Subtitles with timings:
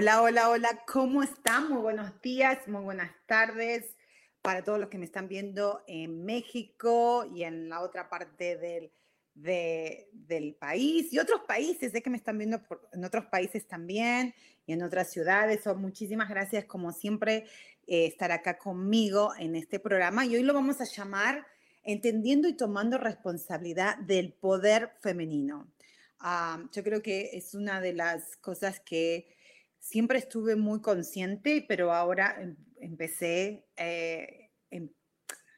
[0.00, 1.70] Hola, hola, hola, ¿cómo están?
[1.70, 3.96] Muy buenos días, muy buenas tardes
[4.42, 8.92] para todos los que me están viendo en México y en la otra parte del,
[9.34, 11.90] del país y otros países.
[11.90, 12.60] Sé que me están viendo
[12.92, 15.64] en otros países también y en otras ciudades.
[15.64, 17.46] So, muchísimas gracias, como siempre,
[17.88, 20.24] eh, estar acá conmigo en este programa.
[20.24, 21.44] Y hoy lo vamos a llamar
[21.82, 25.66] Entendiendo y tomando responsabilidad del poder femenino.
[26.20, 29.37] Ah, yo creo que es una de las cosas que
[29.78, 34.88] siempre estuve muy consciente, pero ahora em, empecé, eh, em,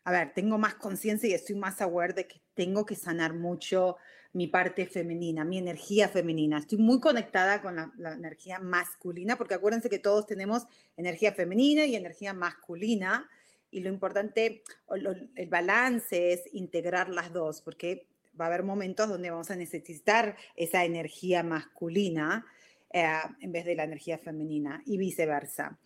[0.05, 3.97] a ver, tengo más conciencia y estoy más aware de que tengo que sanar mucho
[4.33, 6.59] mi parte femenina, mi energía femenina.
[6.59, 11.97] Estoy muy conectada con la, energía masculina, porque acuérdense que todos tenemos energía femenina y
[11.97, 13.29] energía masculina,
[13.73, 14.63] y lo importante,
[15.37, 18.09] el balance es integrar las dos, porque
[18.41, 22.47] va a haber momentos donde vamos a necesitar esa energía masculina
[22.93, 23.07] eh,
[23.41, 25.79] en vez de la energía femenina y viceversa.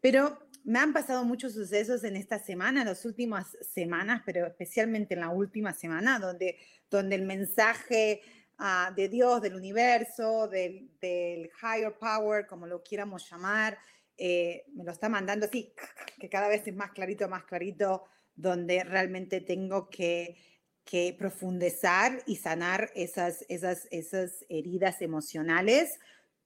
[0.00, 5.14] Pero me han pasado muchos sucesos en esta semana, en las últimas semanas, pero especialmente
[5.14, 6.58] en la última semana, donde,
[6.90, 8.20] donde el mensaje
[8.58, 13.78] ah, de Dios, del universo, del, del, higher power, como lo quieramos llamar,
[14.18, 15.72] eh, me lo está mandando así,
[16.18, 20.36] que cada vez es más clarito, más clarito, donde realmente tengo que,
[20.84, 25.98] que profundizar y sanar esas, esas, esas heridas emocionales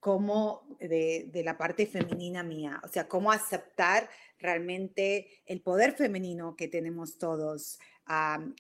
[0.05, 6.69] como de, la parte femenina mía, o sea, cómo aceptar realmente el poder femenino que
[6.69, 7.79] tenemos todos.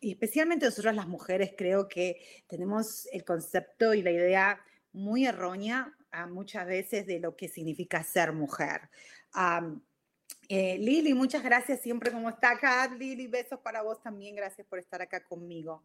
[0.00, 2.16] y especialmente nosotros las mujeres creo que
[2.47, 4.59] tenemos el concepto y la idea
[4.94, 5.94] muy errónea
[6.31, 8.88] muchas veces de lo que significa ser mujer.
[10.49, 12.88] Eh, Lili, muchas gracias siempre como está acá.
[12.88, 14.34] Lili, besos para vos también.
[14.34, 15.84] Gracias por estar acá conmigo.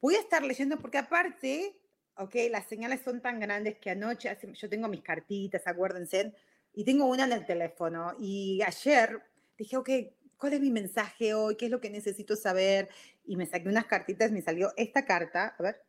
[0.00, 1.76] Voy a estar leyendo porque aparte
[2.16, 2.34] ¿ok?
[2.50, 6.34] Las señales son tan grandes que anoche, yo tengo mis cartitas, acuérdense,
[6.72, 8.14] y tengo una en el teléfono.
[8.18, 9.22] Y ayer
[9.56, 9.90] dije, ok,
[10.36, 11.56] ¿cuál es mi mensaje hoy?
[11.56, 12.88] ¿Qué es lo que necesito saber?
[13.24, 15.82] Y me saqué unas cartitas, me salió esta carta, a ver,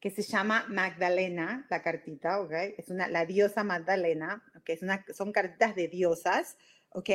[0.00, 2.52] que se llama Magdalena, la cartita, ¿ok?
[2.76, 4.68] Es una, la diosa Magdalena, ¿ok?
[4.70, 6.56] Es una, son cartitas de diosas,
[6.90, 7.10] ¿ok?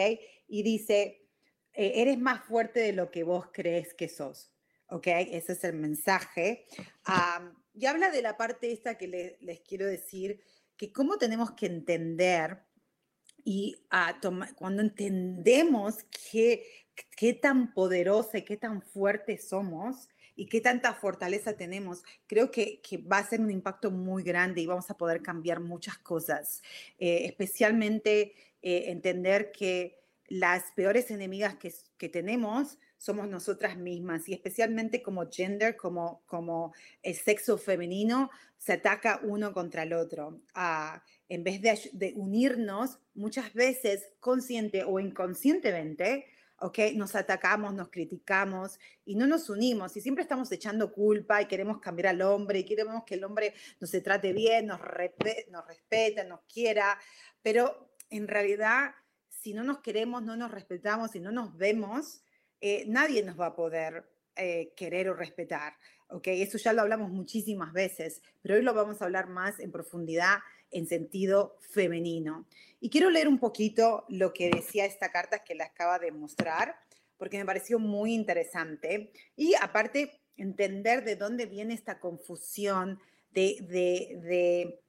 [0.47, 1.27] Y dice,
[1.73, 4.52] eh, eres más fuerte de lo que vos crees que sos.
[4.93, 5.07] ¿Ok?
[5.07, 6.65] Ese es el mensaje.
[7.73, 10.39] y habla de la parte esta que les quiero decir,
[10.77, 12.59] que cómo tenemos que entender
[13.43, 13.75] y
[14.55, 16.65] cuando entendemos qué,
[17.17, 22.81] qué tan poderosa y qué tan fuerte somos y qué tanta fortaleza tenemos, creo que,
[22.81, 26.61] que, va a ser un impacto muy grande y vamos a poder cambiar muchas cosas,
[26.97, 34.33] eh, especialmente eh, entender que las peores enemigas que, que tenemos somos nosotras mismas y
[34.33, 40.39] especialmente como gender, como, como el sexo femenino, se ataca uno contra el otro.
[40.53, 46.27] Ah, en vez de, de, unirnos, muchas veces, consciente o inconscientemente,
[46.59, 51.47] okay, nos atacamos, nos criticamos y no nos unimos y siempre estamos echando culpa y
[51.47, 55.67] queremos cambiar al hombre y queremos que el hombre nos se trate bien, nos, nos
[55.67, 56.97] respete, nos quiera,
[57.41, 58.95] pero en realidad,
[59.27, 62.23] si no nos queremos, no nos respetamos y no nos vemos,
[62.65, 64.05] eh, nadie nos va a poder
[64.37, 65.73] eh, querer o respetar.
[66.07, 66.41] ¿okay?
[66.41, 70.37] Eso ya lo hablamos muchísimas veces, pero hoy lo vamos a hablar más en profundidad
[70.71, 72.47] en sentido femenino.
[72.79, 76.73] Y quiero leer un poquito lo que decía esta carta que la acaba de mostrar,
[77.17, 79.11] porque me pareció muy interesante.
[79.35, 82.97] Y aparte, entender de dónde viene esta confusión
[83.31, 84.79] de, de,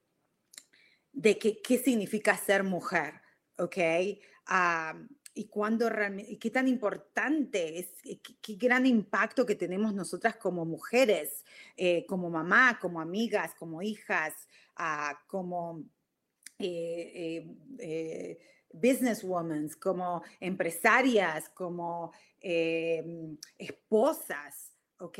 [1.12, 3.14] de, qué significa ser mujer.
[3.58, 3.78] ¿ok?
[5.34, 10.64] Y cuándo realmente, qué tan importante es, eh, qué, gran impacto que tenemos nosotras como
[10.64, 11.44] mujeres,
[11.76, 14.32] eh, como mamá, como amigas, como hijas,
[14.76, 15.84] ah, como
[16.58, 17.46] eh,
[18.74, 23.02] businesswomen, como empresarias, como eh,
[23.56, 25.18] esposas, ¿ok?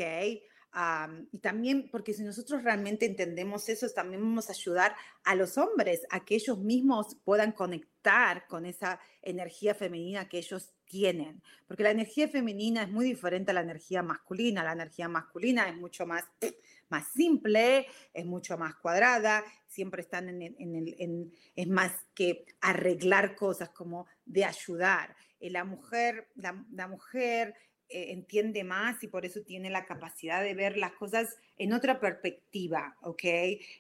[1.31, 6.05] Y también porque si nosotros realmente entendemos eso, también vamos a ayudar a los hombres
[6.11, 11.43] a que ellos mismos puedan conectar con esa energía femenina que ellos tienen.
[11.69, 14.65] Porque la energía femenina es muy diferente a la energía masculina.
[14.65, 16.25] La energía masculina es mucho más,
[16.89, 23.37] más simple, es mucho más cuadrada, siempre están en, el, en, es más que arreglar
[23.37, 25.15] cosas como de ayudar.
[25.39, 27.55] La mujer, la mujer
[27.89, 32.01] eh, entiende más y por eso tiene la capacidad de ver las cosas en otra
[32.01, 33.25] perspectiva, ¿ok?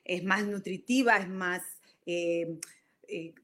[0.04, 1.62] Es más nutritiva, es más...
[2.06, 2.58] Eh,
[3.08, 3.34] eh,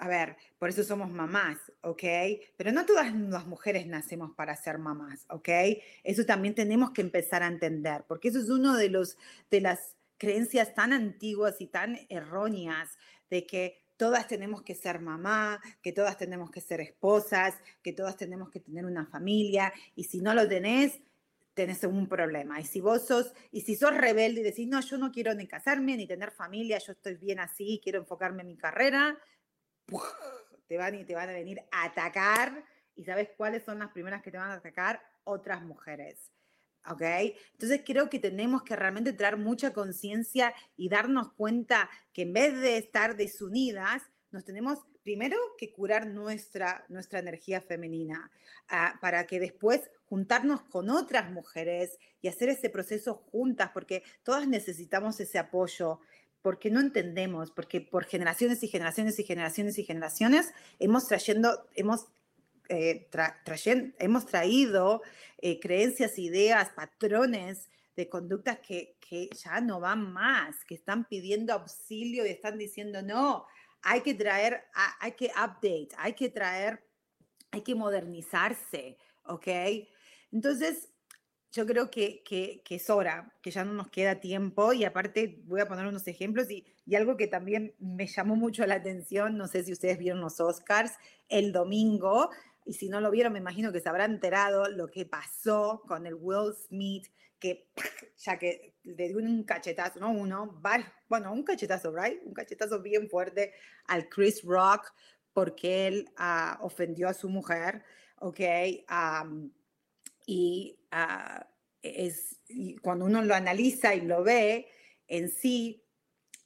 [0.00, 2.02] a ver, por eso somos mamás, ¿ok?
[2.56, 5.48] Pero no todas las mujeres nacemos para ser mamás, ¿ok?
[6.02, 9.16] Eso también tenemos que empezar a entender, porque eso es uno de los
[9.52, 12.98] de las creencias tan antiguas y tan erróneas
[13.30, 18.16] de que todas tenemos que ser mamá, que todas tenemos que ser esposas, que todas
[18.16, 21.00] tenemos que tener una familia, y si no lo tenés,
[21.54, 22.60] tenés un problema.
[22.60, 25.46] Y si vos sos, y si sos rebelde y decís, no, yo no quiero ni
[25.46, 29.18] casarme, ni tener familia, yo estoy bien así, quiero enfocarme en mi carrera,
[30.68, 32.64] te van y te van a venir a atacar,
[32.96, 35.00] y ¿sabes cuáles son las primeras que te van a atacar?
[35.24, 36.33] Otras mujeres.
[36.90, 37.02] ¿Ok?
[37.52, 42.60] Entonces creo que tenemos que realmente traer mucha conciencia y darnos cuenta que en vez
[42.60, 48.30] de estar desunidas, nos tenemos primero que curar nuestra, nuestra energía femenina
[48.68, 54.48] ah, para que después juntarnos con otras mujeres y hacer ese proceso juntas, porque todas
[54.48, 56.00] necesitamos ese apoyo
[56.44, 62.08] porque no entendemos, porque por generaciones y generaciones y generaciones y generaciones hemos trayendo, hemos
[62.74, 63.08] eh,
[63.98, 65.02] hemos traído
[65.38, 71.52] eh, creencias, ideas, patrones de conductas que, que, ya no van más, que están pidiendo
[71.52, 73.46] auxilio y están diciendo, no,
[73.82, 74.64] hay que traer,
[75.00, 76.82] hay que update, hay que traer,
[77.50, 79.46] hay que modernizarse, ¿ok?
[80.32, 80.88] Entonces,
[81.52, 85.40] yo creo que, que, que, es hora, que ya no nos queda tiempo y aparte
[85.44, 89.36] voy a poner unos ejemplos y, y, algo que también me llamó mucho la atención,
[89.36, 90.94] no sé si ustedes vieron los Oscars,
[91.28, 92.30] el domingo
[92.64, 96.06] y si no lo vieron, me imagino que se habrán enterado lo que pasó con
[96.06, 97.08] el Will Smith,
[97.38, 97.68] que
[98.16, 100.60] ya que le dio un cachetazo, no uno,
[101.08, 102.20] bueno, un cachetazo, ¿right?
[102.24, 103.52] Un cachetazo bien fuerte
[103.86, 104.92] al Chris Rock
[105.32, 107.82] porque él uh, ofendió a su mujer,
[108.20, 108.40] ¿ok?
[108.90, 109.50] Um,
[110.26, 111.44] y, uh,
[111.82, 114.68] es, y cuando uno lo analiza y lo ve
[115.06, 115.84] en sí,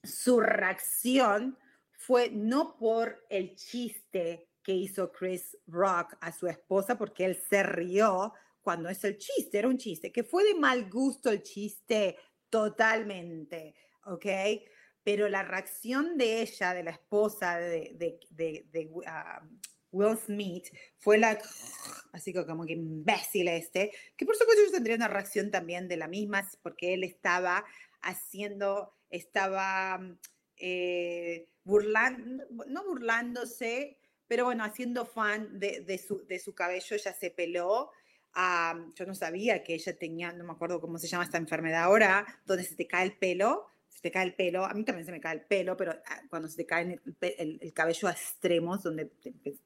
[0.02, 1.58] su reacción
[1.92, 7.62] fue no por el chiste que hizo Chris Rock a su esposa porque él se
[7.62, 12.16] rió cuando es el chiste, era un chiste, que fue de mal gusto el chiste
[12.50, 13.74] totalmente,
[14.04, 14.26] ¿ok?
[15.02, 19.42] Pero la reacción de ella, de la esposa de, de, ah,
[19.90, 20.66] Will Smith,
[20.98, 21.38] fue la,
[22.12, 25.96] así que como que imbécil este, que por supuesto yo tendría una reacción también de
[25.96, 27.64] la misma, porque él estaba
[28.02, 29.98] haciendo, estaba
[30.56, 33.98] eh, no burlándose,
[34.28, 37.90] pero bueno, haciendo fan de, su, de su cabello, ella se peló.
[38.34, 41.84] Ah, yo no sabía que ella tenía, no me acuerdo cómo se llama esta enfermedad
[41.84, 45.06] ahora, donde se te cae el pelo, se te cae el pelo, a mí también
[45.06, 48.12] se me cae el pelo, pero ah, cuando se te cae el, el, cabello a
[48.12, 49.10] extremos, donde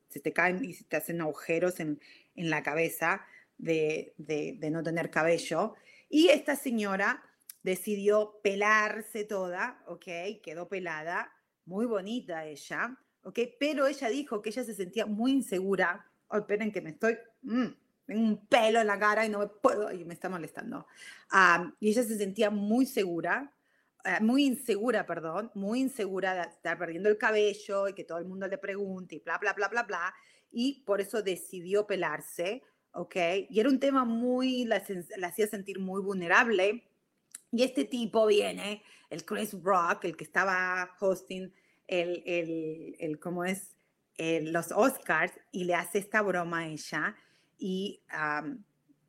[0.08, 2.00] se te caen y se te hacen agujeros en,
[2.36, 3.26] en la cabeza
[3.58, 5.74] de, de, de no tener cabello.
[6.08, 7.22] Y esta señora
[7.62, 10.06] decidió pelarse toda, ¿ok?
[10.42, 11.32] Quedó pelada,
[11.64, 13.38] muy bonita ella, ¿ok?
[13.58, 16.06] Pero ella dijo que ella se sentía muy insegura.
[16.28, 17.18] Oh, esperen que me estoy...
[17.42, 17.68] Mm,
[18.06, 20.86] tengo un pelo en la cara y no me puedo, y me está molestando.
[21.80, 23.52] y ella se sentía muy segura,
[24.04, 28.24] eh, muy insegura, perdón, muy insegura de estar perdiendo el cabello y que todo el
[28.24, 30.14] mundo le pregunte y bla, bla, bla, bla, bla.
[30.50, 32.62] Y por eso decidió pelarse,
[32.92, 33.16] ¿ok?
[33.48, 34.82] Y era un tema muy, la,
[35.16, 36.84] la hacía sentir muy vulnerable.
[37.52, 41.52] Y este tipo viene, el Chris Rock, el que estaba hosting
[41.92, 43.76] el, el, el cómo es,
[44.18, 47.16] los Oscars y le hace esta broma a ella
[47.58, 48.00] y,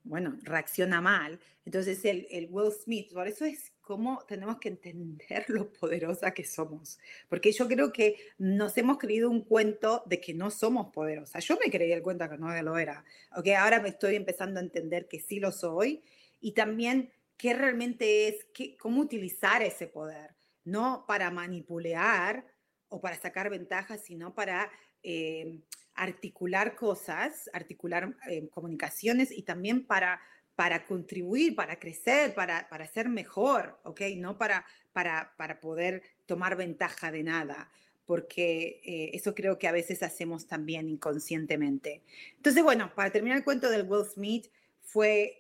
[0.04, 1.40] bueno, reacciona mal.
[1.66, 6.44] Entonces el, el Will Smith, por eso es como tenemos que entender lo poderosa que
[6.44, 7.00] somos.
[7.30, 11.46] Porque yo creo que nos hemos creído un cuento de que no somos poderosas.
[11.46, 13.06] Yo me creí el cuento que no lo era.
[13.36, 16.02] Ok, ahora me estoy empezando a entender que sí lo soy
[16.42, 20.32] y también qué realmente es, qué, cómo utilizar ese poder.
[20.66, 22.46] No para manipular,
[22.94, 24.72] o para sacar ventajas, sino para
[25.02, 25.62] eh,
[25.96, 30.22] articular cosas, articular eh, comunicaciones y también para,
[30.56, 34.02] para contribuir, para crecer, para, para ser mejor, ¿ok?
[34.18, 37.72] No para, para, para poder tomar ventaja de nada.
[38.06, 42.04] porque eh, eso creo que a veces hacemos también inconscientemente.
[42.36, 45.40] Entonces, bueno, para terminar el cuento del Will Smith, fue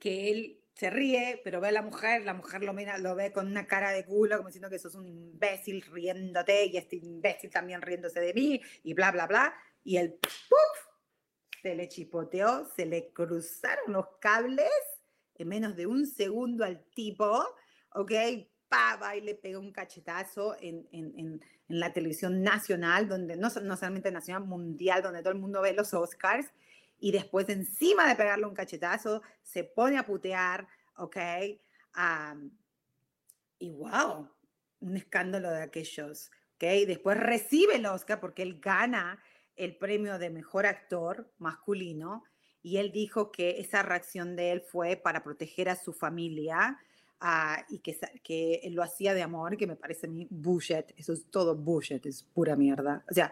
[0.00, 3.32] que él se ríe, pero ve a la mujer, la mujer lo, mira, lo ve
[3.32, 7.50] con una cara de culo, como diciendo que sos un imbécil riéndote y este imbécil
[7.50, 9.54] también riéndose de mí y bla, bla, bla.
[9.84, 11.60] Y él, ¡puf!
[11.62, 14.70] Se le chipoteó, se le cruzaron los cables
[15.36, 17.44] en menos de un segundo al tipo,
[17.94, 18.12] ¿ok?
[18.72, 23.48] Va y le pegó un cachetazo en, en, en, en, la televisión nacional, donde no,
[23.62, 26.52] no solamente nacional, mundial, donde todo el mundo ve los Oscars,
[27.04, 31.16] y después encima de pegarle un cachetazo, se pone a putear, ¿ok?
[33.58, 34.30] y wow,
[34.80, 36.86] un escándalo de aquellos, ¿ok?
[36.86, 39.22] Después recibe el Oscar porque él gana
[39.54, 42.24] el premio de mejor actor masculino
[42.62, 46.78] y él dijo que esa reacción de él fue para proteger a su familia
[47.20, 50.86] ah, y que, que él lo hacía de amor, que me parece a mí bullshit,
[50.96, 53.04] eso es todo bullshit, es pura mierda.
[53.10, 53.30] O sea,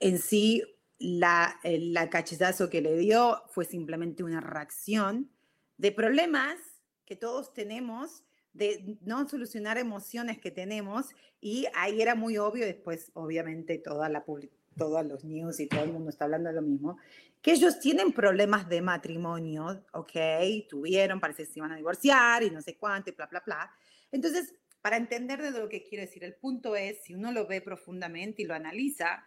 [0.00, 0.62] en sí,
[0.98, 5.30] la, el cachetazo que le dio fue simplemente una reacción
[5.76, 6.56] de problemas
[7.04, 11.08] que todos tenemos, de no solucionar emociones que tenemos,
[11.40, 14.24] y ahí era muy obvio, después obviamente toda la
[14.76, 16.98] todos los news y todo el mundo está hablando de lo mismo,
[17.40, 20.12] que ellos tienen problemas de matrimonio, ¿ok?
[20.68, 23.70] Tuvieron, parece que se iban a divorciar y no sé cuánto y bla, bla, bla.
[24.10, 27.60] Entonces, para entender de lo que quiero decir, el punto es, si uno lo ve
[27.60, 29.24] profundamente y lo analiza,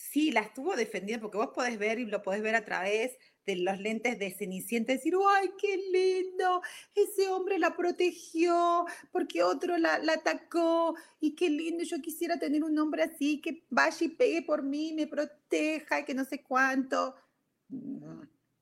[0.00, 3.16] sí, la estuvo defendiendo, porque vos podés ver y lo podés ver a través
[3.46, 6.62] de los lentes de Cenicienta, decir, ¡ay, qué lindo!
[6.94, 12.64] Ese hombre la protegió porque otro la, la, atacó y qué lindo, yo quisiera tener
[12.64, 16.42] un hombre así que vaya y pegue por mí, me proteja y que no sé
[16.42, 17.14] cuánto.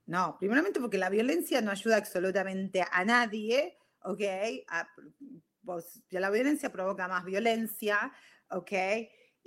[0.07, 4.21] No, primeramente porque la violencia no ayuda absolutamente a nadie, ¿ok?
[6.11, 8.13] la violencia provoca más violencia,
[8.51, 8.73] ¿ok?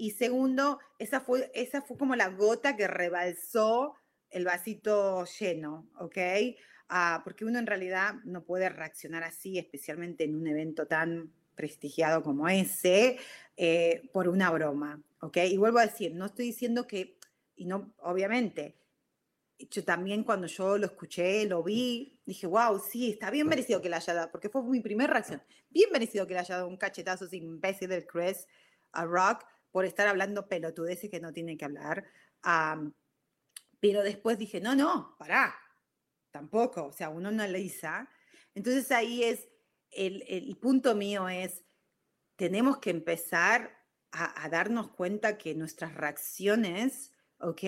[0.01, 3.93] Y segundo, esa fue, esa fue como la gota que rebalsó
[4.31, 6.17] el vasito lleno, ¿ok?
[6.89, 12.23] Ah, porque uno en realidad no puede reaccionar así, especialmente en un evento tan prestigiado
[12.23, 13.19] como ese,
[13.55, 15.37] eh, por una broma, ¿ok?
[15.51, 17.19] Y vuelvo a decir, no estoy diciendo que,
[17.55, 18.79] y no, obviamente,
[19.69, 23.89] yo también cuando yo lo escuché, lo vi, dije, wow, sí, está bien merecido que
[23.89, 26.77] le haya dado, porque fue mi primera reacción, bien merecido que le haya dado un
[26.77, 28.47] cachetazo sin imbécil del Chris
[28.93, 32.05] a Rock, por estar hablando pelotudeces que no tiene que hablar.
[33.79, 35.55] pero después dije, no, no, pará,
[36.31, 38.09] tampoco, o sea, uno analiza.
[38.53, 39.47] Entonces ahí es,
[39.91, 41.63] el, el punto mío es,
[42.35, 47.61] tenemos que empezar a, darnos cuenta que nuestras reacciones, ¿ok?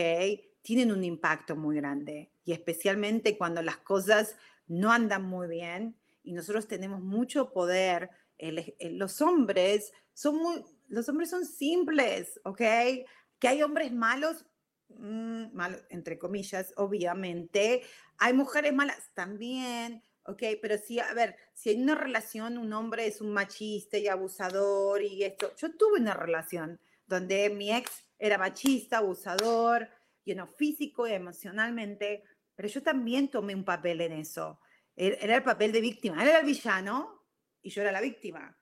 [0.61, 4.35] Tienen un impacto muy grande y especialmente cuando las cosas
[4.67, 8.09] no andan muy bien y nosotros tenemos mucho poder.
[8.39, 12.61] los hombres son muy, los hombres son simples, ¿ok?
[13.39, 14.45] Que hay hombres malos,
[14.89, 15.45] mmm,
[15.89, 17.83] entre comillas, obviamente.
[18.17, 20.43] Hay mujeres malas también, ¿ok?
[20.61, 25.01] Pero sí, a ver, si en una relación un hombre es un machista y abusador
[25.01, 29.89] y esto, yo tuve una relación donde mi ex era machista, abusador,
[30.25, 32.23] you know, físico y emocionalmente,
[32.55, 34.59] pero yo también tomé un papel en eso.
[34.95, 37.25] Era el papel de víctima, era el villano
[37.61, 38.55] y yo era la víctima.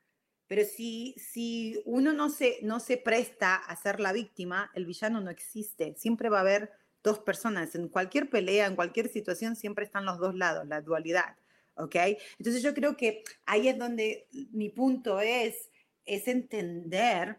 [0.51, 5.22] Pero si, si uno no se, no se presta a ser la víctima, el villano
[5.22, 5.96] no existe.
[5.96, 7.74] Siempre va a haber dos personas.
[7.74, 11.38] En cualquier pelea, en cualquier situación, siempre están los dos lados, la dualidad.
[11.75, 11.96] ¿Ok?
[12.38, 15.72] Entonces yo creo que ahí es donde mi punto es,
[16.03, 17.38] es entender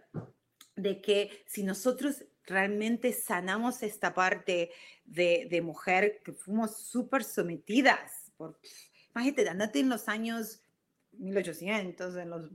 [0.75, 4.71] de que si nosotros realmente sanamos esta parte
[5.05, 8.59] de, de mujer que fuimos súper sometidas, por,
[9.15, 10.62] imagínate, andate en los años
[11.19, 12.51] 1800, en los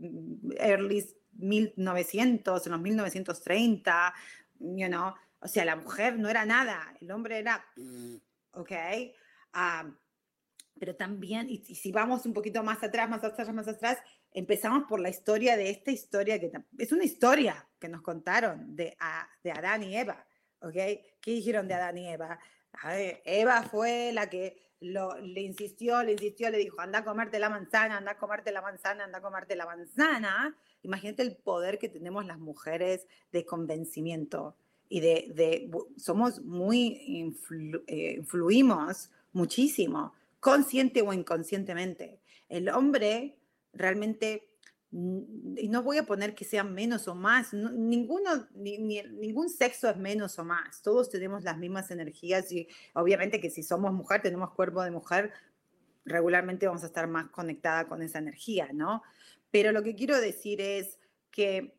[0.59, 4.13] early 1900, en los 1930,
[4.59, 7.63] you know, o sea, la mujer no era nada, el hombre era,
[8.51, 8.71] ¿ok?
[9.53, 9.89] Ah,
[10.79, 13.97] pero también, y, si vamos un poquito más atrás, más atrás, más atrás,
[14.31, 18.95] empezamos por la historia de esta historia, que es una historia que nos contaron de,
[19.43, 20.25] de Adán y Eva,
[20.61, 20.73] ¿ok?
[20.73, 22.39] ¿Qué dijeron de Adán y Eva?
[23.25, 27.49] Eva fue la que lo, le insistió, le insistió, le dijo, anda a comerte la
[27.49, 30.55] manzana, anda a comerte la manzana, anda a comerte la manzana.
[30.83, 34.55] Imagínate el poder que tenemos las mujeres de convencimiento
[34.89, 37.33] y de, de somos muy,
[37.87, 42.19] eh, influimos muchísimo, consciente o inconscientemente.
[42.47, 43.37] El hombre
[43.73, 44.46] realmente
[44.91, 49.97] y no voy a poner que sean menos o más, ninguno, ni, ningún sexo es
[49.97, 54.51] menos o más, todos tenemos las mismas energías y obviamente que si somos mujer, tenemos
[54.53, 55.33] cuerpo de mujer,
[56.05, 59.03] regularmente vamos a estar más conectada con esa energía, ¿no?
[59.51, 60.99] Pero lo que quiero decir es
[61.31, 61.77] que,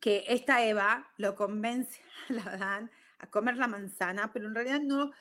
[0.00, 4.80] que esta Eva lo convence a la Dan a comer la manzana, pero en realidad
[4.80, 5.12] no,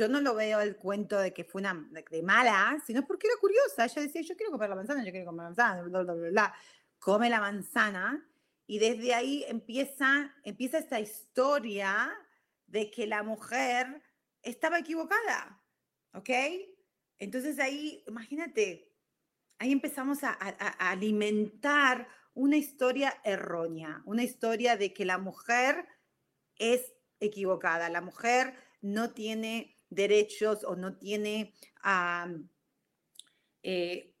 [0.00, 3.36] yo no lo veo el cuento de que fue una de, mala, sino porque era
[3.38, 3.84] curiosa.
[3.84, 6.54] Ella decía, yo quiero comer la manzana, yo quiero comer la manzana, bla, bla, bla.
[6.98, 8.26] Come la manzana
[8.66, 12.10] y desde ahí empieza, empieza esta historia
[12.66, 14.02] de que la mujer
[14.40, 15.62] estaba equivocada,
[16.14, 16.30] ¿ok?
[17.18, 18.96] Entonces ahí, imagínate,
[19.58, 20.30] ahí empezamos a
[20.78, 25.86] alimentar una historia errónea, una historia de que la mujer
[26.56, 31.54] es equivocada, la mujer no tiene derechos o no tiene
[33.62, 34.14] eh,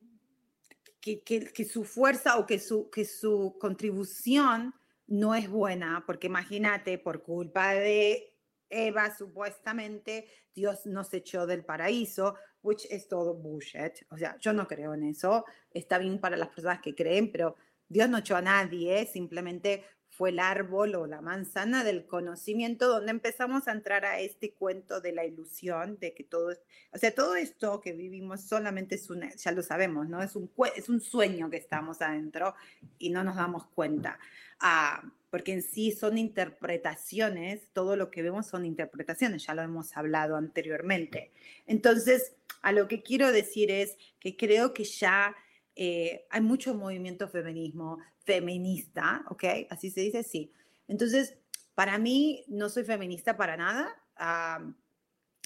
[1.00, 4.74] que, su fuerza o que su, que su contribución
[5.06, 8.36] no es buena, porque imagínate, por culpa de
[8.68, 14.04] Eva, supuestamente, Dios nos echó del paraíso, which es todo bullshit.
[14.10, 15.44] O sea, yo no creo en eso.
[15.72, 17.56] Está bien para las personas que creen, pero
[17.88, 19.84] Dios no echó a nadie, simplemente
[20.20, 25.00] fue el árbol o la manzana del conocimiento donde empezamos a entrar a este cuento
[25.00, 26.54] de la ilusión, de que todo,
[26.92, 30.22] o sea, todo esto que vivimos solamente es un, ya lo sabemos, ¿no?
[30.22, 32.54] Es un, es un sueño que estamos adentro
[32.98, 34.18] y no nos damos cuenta.
[34.60, 39.96] Ah, porque en sí son interpretaciones, todo lo que vemos son interpretaciones, ya lo hemos
[39.96, 41.32] hablado anteriormente.
[41.66, 45.34] Entonces, a lo que quiero decir es que creo que ya
[45.76, 48.00] eh, hay mucho movimiento feminismo,
[48.30, 49.44] feminista, ¿ok?
[49.70, 50.52] Así se dice, sí.
[50.86, 51.36] Entonces,
[51.74, 53.96] para mí, no soy feminista para nada.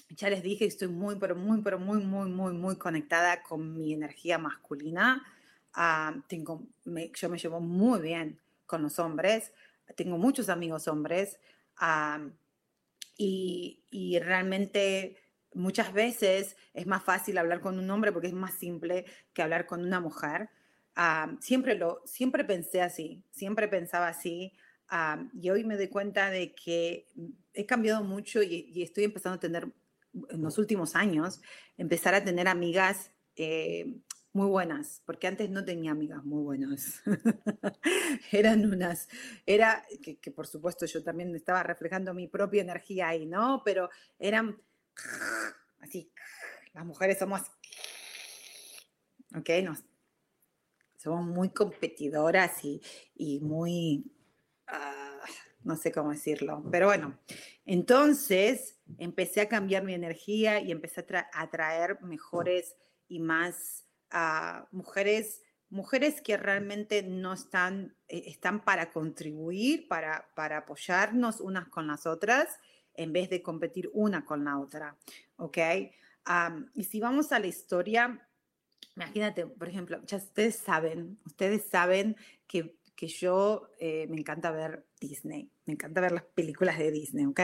[0.09, 3.93] ya les dije, estoy muy, pero muy, pero muy, muy, muy, muy conectada con mi
[3.93, 5.23] energía masculina.
[6.27, 9.51] tengo, yo me llevo muy bien con los hombres.
[9.95, 11.39] Tengo muchos amigos hombres.
[13.17, 15.17] y, y realmente
[15.55, 19.65] muchas veces es más fácil hablar con un hombre porque es más simple que hablar
[19.65, 20.49] con una mujer.
[21.39, 24.53] Siempre, lo, siempre pensé así, siempre pensaba así.
[25.33, 27.07] y hoy me doy cuenta de que
[27.53, 29.71] he cambiado mucho y, estoy empezando a tener,
[30.29, 31.41] en los últimos años,
[31.77, 33.97] empezar a tener amigas eh,
[34.31, 37.01] muy buenas, porque antes no tenía amigas muy buenas.
[38.31, 39.07] Eran unas,
[39.45, 43.61] era, que, que, por supuesto yo también estaba reflejando mi propia energía ahí, ¿no?
[43.63, 44.61] Pero eran
[45.79, 46.11] así,
[46.73, 47.41] las mujeres somos,
[49.33, 49.83] ok, nos,
[51.05, 52.81] somos muy competidoras y,
[53.15, 54.11] y muy,
[54.67, 55.19] ah,
[55.63, 57.17] no sé cómo decirlo, pero bueno,
[57.65, 62.75] entonces empecé a cambiar mi energía y empecé a, atraer mejores
[63.07, 70.59] y más uh, mujeres mujeres que realmente no están, eh, están para contribuir, para, para
[70.59, 72.47] apoyarnos unas con las otras
[72.93, 74.97] en vez de competir una con la otra,
[75.37, 75.57] ¿ok?
[76.73, 78.27] y si vamos a la historia,
[78.95, 82.15] imagínate, por ejemplo, ya ustedes saben, ustedes saben
[82.47, 87.25] que, que yo eh, me encanta ver Disney, me encanta ver las películas de Disney,
[87.25, 87.39] ¿ok?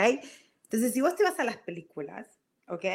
[0.63, 2.27] Entonces, si vos te vas a las películas,
[2.67, 2.85] ¿ok?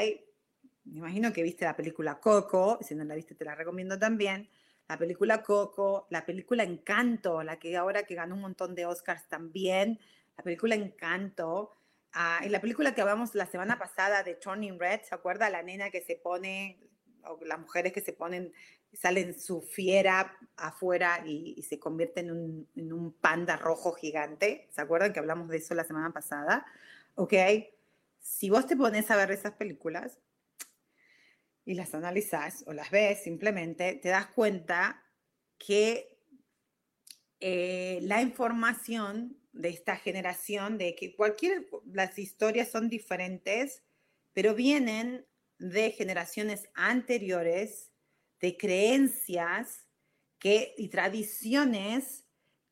[0.84, 4.48] Me imagino que viste la película Coco, si no la viste te la recomiendo también.
[4.88, 9.28] La película Coco, la película Encanto, la que ahora que ganó un montón de Oscars
[9.28, 9.98] también,
[10.36, 11.76] la película Encanto,
[12.18, 15.50] Ah, la película que hablamos la semana pasada de Turning Red, ¿se acuerda?
[15.50, 16.78] La nena que se pone,
[17.28, 18.52] o las mujeres que se ponen,
[18.92, 24.68] salen su fiera afuera y, se convierte en un, en un, panda rojo gigante.
[24.70, 26.66] ¿Se acuerdan que hablamos de eso la semana pasada?
[27.14, 27.34] Ok,
[28.20, 30.18] si vos te pones a ver esas películas
[31.64, 35.02] y las analizas o las ves simplemente, te das cuenta
[35.58, 36.18] que
[37.40, 43.82] eh, la información de esta generación, de que cualquier, las historias son diferentes,
[44.32, 45.26] pero vienen
[45.58, 47.90] de generaciones anteriores,
[48.40, 49.86] de creencias
[50.38, 52.24] que, y tradiciones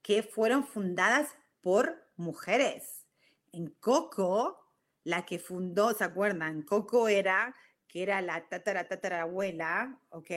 [0.03, 1.29] que fueron fundadas
[1.63, 3.07] por mujeres.
[3.53, 4.59] En Coco,
[5.03, 6.63] la que fundó, ¿se acuerdan?
[6.63, 7.55] Coco era,
[7.89, 10.31] que era la tatara tatarabuela, ¿ok?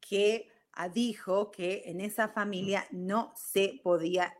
[0.00, 0.48] Que
[0.92, 4.34] dijo que en esa familia no se podía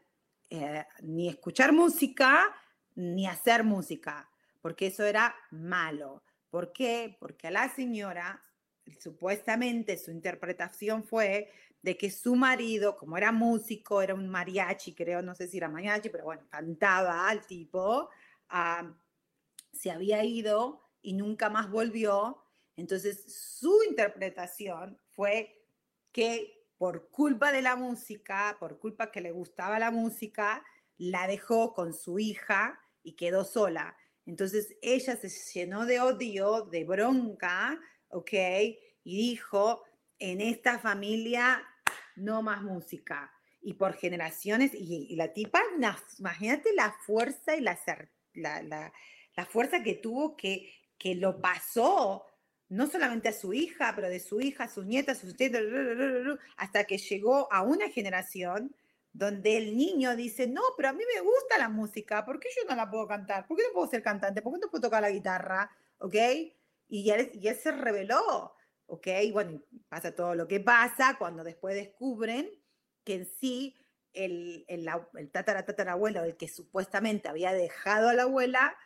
[0.48, 2.56] eh, ni escuchar música
[2.94, 4.28] ni hacer música,
[4.60, 6.22] porque eso era malo.
[6.50, 7.16] ¿Por qué?
[7.18, 8.42] Porque a la señora,
[8.98, 11.50] supuestamente su interpretación fue
[11.82, 15.68] de que su marido, como era músico, era un mariachi, creo, no sé si era
[15.68, 18.10] mariachi, pero bueno, cantaba al tipo,
[19.72, 22.44] se había ido y nunca más volvió.
[22.76, 25.64] Entonces su interpretación fue
[26.12, 30.64] que por culpa de la música, por culpa que le gustaba la música,
[30.98, 33.96] la dejó con su hija y quedó sola.
[34.30, 38.32] Entonces ella se llenó de odio, de bronca, ¿ok?
[39.02, 39.82] Y dijo,
[40.20, 41.60] en esta familia
[42.14, 43.32] no más música.
[43.62, 45.60] y por generaciones, y, la tipa,
[46.18, 47.76] imagínate la fuerza y la,
[48.32, 52.24] la, la, fuerza que tuvo que, que lo pasó,
[52.68, 55.34] no solamente a su hija, pero de su hija, a sus nietas, sus
[56.56, 58.74] hasta que llegó a una generación
[59.12, 62.68] donde el niño dice, no, pero a mí me gusta la música, ¿por qué yo
[62.68, 63.46] no la puedo cantar?
[63.46, 64.42] ¿Por qué no puedo ser cantante?
[64.42, 65.70] ¿Por qué no puedo tocar la guitarra?
[65.98, 66.14] ¿Ok?
[66.88, 68.54] Y él, y él se reveló,
[68.86, 69.06] ¿ok?
[69.32, 72.50] Bueno, pasa todo lo que pasa cuando después descubren
[73.04, 73.76] que en sí
[74.12, 78.76] el, el, el tatara, tatarabuelo, el que supuestamente había dejado a la abuela,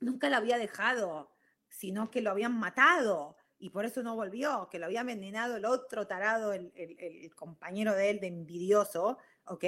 [0.00, 1.32] nunca la había dejado,
[1.68, 5.64] sino que lo habían matado y por eso no volvió, que lo había envenenado el
[5.64, 9.64] otro tarado, el, el, compañero de él, de envidioso, ¿ok?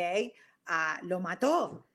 [0.66, 1.88] Ah, lo mató.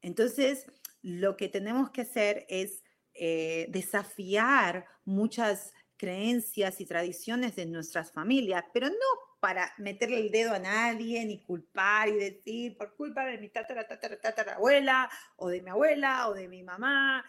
[0.00, 0.66] Entonces,
[1.02, 2.82] lo que tenemos que hacer es
[3.14, 10.54] eh, desafiar muchas creencias y tradiciones de nuestras familias, pero no para meterle el dedo
[10.54, 15.48] a nadie, ni culpar y decir, por culpa de mi tatara, tatara, tatara abuela, o
[15.48, 17.24] de mi abuela, o de mi mamá.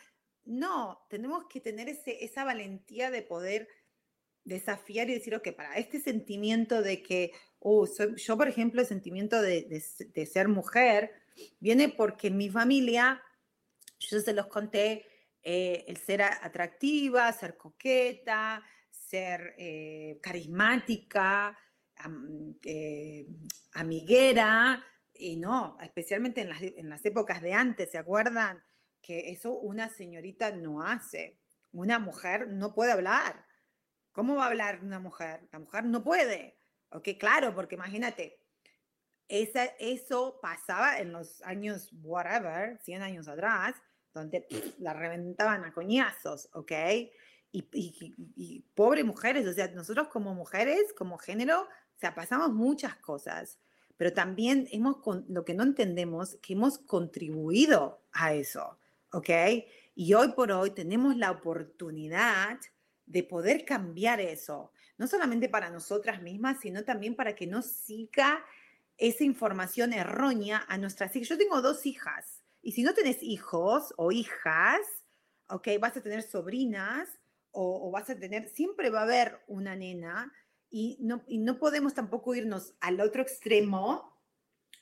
[0.45, 3.67] No, tenemos que tener ese, esa valentía de poder
[4.45, 9.41] desafiar y decir, ok, para este sentimiento de que, oh, yo por ejemplo, el sentimiento
[9.41, 9.82] de,
[10.32, 11.12] ser mujer
[11.60, 13.21] viene porque mi familia,
[13.99, 15.06] yo se los conté,
[15.41, 21.58] eh, el ser atractiva, ser coqueta, ser eh, carismática,
[22.63, 23.27] eh,
[23.73, 28.62] amiguera, y no, especialmente en las, en las épocas de antes, ¿se acuerdan?
[29.01, 31.39] Que eso una señorita no hace.
[31.71, 33.45] Una mujer no puede hablar.
[34.13, 35.41] ¿Cómo va a hablar una mujer?
[35.52, 36.56] La mujer no puede.
[36.91, 38.39] Ok, claro, porque imagínate,
[39.28, 43.76] esa, eso pasaba en los años, whatever, 100 años atrás,
[44.13, 44.45] donde
[44.78, 46.71] la reventaban a coñazos, ¿ok?
[47.52, 52.95] Y, y, y, mujeres, o sea, nosotros como mujeres, como género, o sea, pasamos muchas
[52.97, 53.58] cosas,
[53.97, 54.97] pero también hemos,
[55.28, 58.78] lo que no entendemos, que hemos contribuido a eso,
[59.12, 59.30] ¿ok?
[59.95, 62.60] Y hoy por hoy tenemos la oportunidad
[63.06, 68.44] de poder cambiar eso, no solamente para nosotras mismas, sino también para que no siga
[68.98, 71.30] esa información errónea a nuestras hijas.
[71.30, 74.80] Yo tengo dos hijas, y si no tenés hijos o hijas,
[75.50, 75.68] ¿ok?
[75.80, 77.20] Vas a tener sobrinas
[77.52, 80.32] o, o vas a tener, siempre va a haber una nena
[80.70, 84.18] y no, y no podemos tampoco irnos al otro extremo,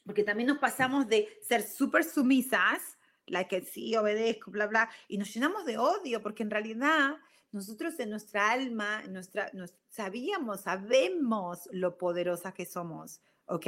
[0.05, 5.17] porque también nos pasamos de ser súper sumisas, la que sí obedezco, bla, bla, y
[5.17, 7.17] nos llenamos de odio, porque en realidad
[7.51, 13.67] nosotros en nuestra alma, nuestra, nos, sabíamos, sabemos lo poderosa que somos, ¿ok?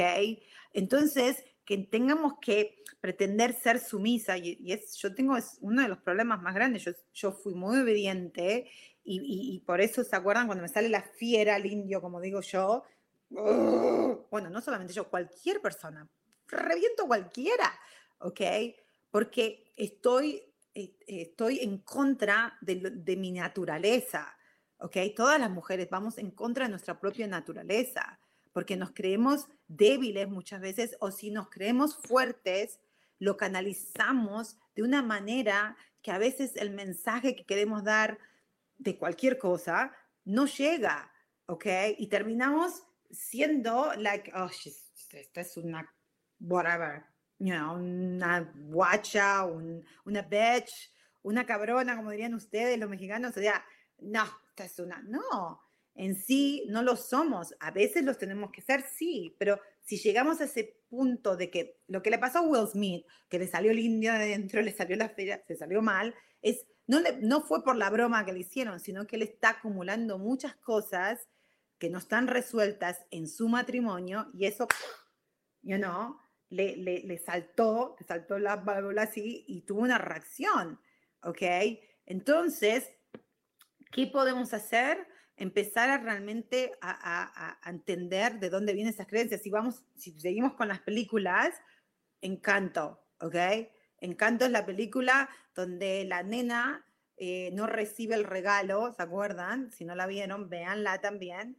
[0.73, 5.99] Entonces, que tengamos que pretender ser sumisa, y, es, yo tengo, es uno de los
[5.99, 8.69] problemas más grandes, yo, yo fui muy obediente
[9.05, 12.83] y, por eso se acuerdan cuando me sale la fiera, el indio, como digo yo.
[13.29, 16.07] Bueno, no solamente yo, cualquier persona.
[16.47, 17.71] Reviento cualquiera,
[18.19, 18.41] ¿ok?
[19.11, 20.41] Porque estoy,
[20.75, 24.35] eh, estoy en contra de, mi naturaleza,
[24.77, 24.97] ¿ok?
[25.15, 28.19] Todas las mujeres vamos en contra de nuestra propia naturaleza,
[28.51, 32.79] porque nos creemos débiles muchas veces o si nos creemos fuertes,
[33.19, 38.17] lo canalizamos de una manera que a veces el mensaje que queremos dar
[38.77, 39.91] de cualquier cosa
[40.25, 41.11] no llega,
[41.45, 41.65] ¿ok?
[41.97, 44.49] Y terminamos siendo like, oh,
[45.11, 45.93] esta es una,
[46.39, 47.03] whatever,
[47.43, 50.91] you know, una guacha, una bitch,
[51.23, 53.63] una cabrona, como dirían ustedes, los mexicanos, o sea,
[53.99, 55.61] no, esta es una, no,
[55.95, 60.39] en sí no lo somos, a veces los tenemos que ser, sí, pero si llegamos
[60.39, 63.71] a ese punto de que lo que le pasó a Will Smith, que le salió
[63.71, 67.63] el indio de dentro, le salió la feria, se salió mal, es no, no fue
[67.63, 71.27] por la broma que le hicieron, sino que él está acumulando muchas cosas
[71.77, 74.67] que no están resueltas en su matrimonio y eso,
[75.61, 76.17] you know,
[76.53, 80.79] le, le, saltó, le saltó la válvula así y tuvo una reacción,
[81.21, 81.41] ¿ok?
[82.05, 82.89] Entonces,
[83.91, 85.07] ¿qué podemos hacer?
[85.35, 89.41] Empezar a realmente a entender de dónde vienen esas creencias.
[89.41, 91.49] Si vamos, si seguimos con las películas,
[92.21, 93.35] encanto, ¿ok?
[93.99, 96.85] Encanto es la película donde la nena
[97.17, 99.71] eh, no recibe el regalo, ¿se acuerdan?
[99.71, 101.57] Si no la vieron, véanla también.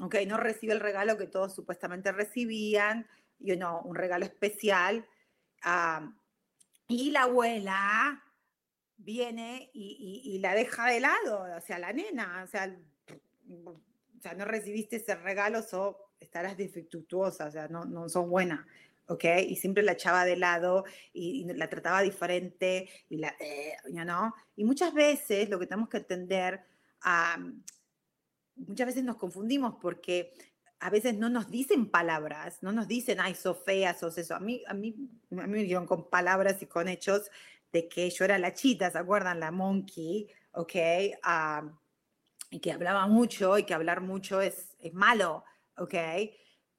[0.00, 3.06] Ok, no recibe el regalo que todos supuestamente recibían,
[3.42, 5.06] y no, un regalo especial.
[6.88, 8.22] y la abuela
[8.96, 12.76] viene y, la deja de lado, o sea, la nena, o sea,
[13.64, 13.80] o
[14.20, 18.66] sea no recibiste ese regalo, so, estarás defectuosa, o sea, no, no sos buena.
[19.06, 19.24] ¿ok?
[19.48, 24.34] Y siempre la echaba de lado y, la trataba diferente y la, eh, ¿no?
[24.56, 26.60] Y muchas veces lo que tenemos que entender,
[28.56, 30.32] muchas veces nos confundimos porque
[30.82, 34.34] a veces no nos dicen palabras, no nos dicen, ay, sos fea, sos eso.
[34.34, 34.96] A mí, a mí,
[35.30, 37.30] a mí me dijeron con palabras y con hechos
[37.72, 39.38] de que yo era la chita, ¿se acuerdan?
[39.38, 40.74] La monkey, ¿ok?
[42.50, 45.44] y que hablaba mucho y que hablar mucho es, es malo,
[45.78, 45.94] ¿ok?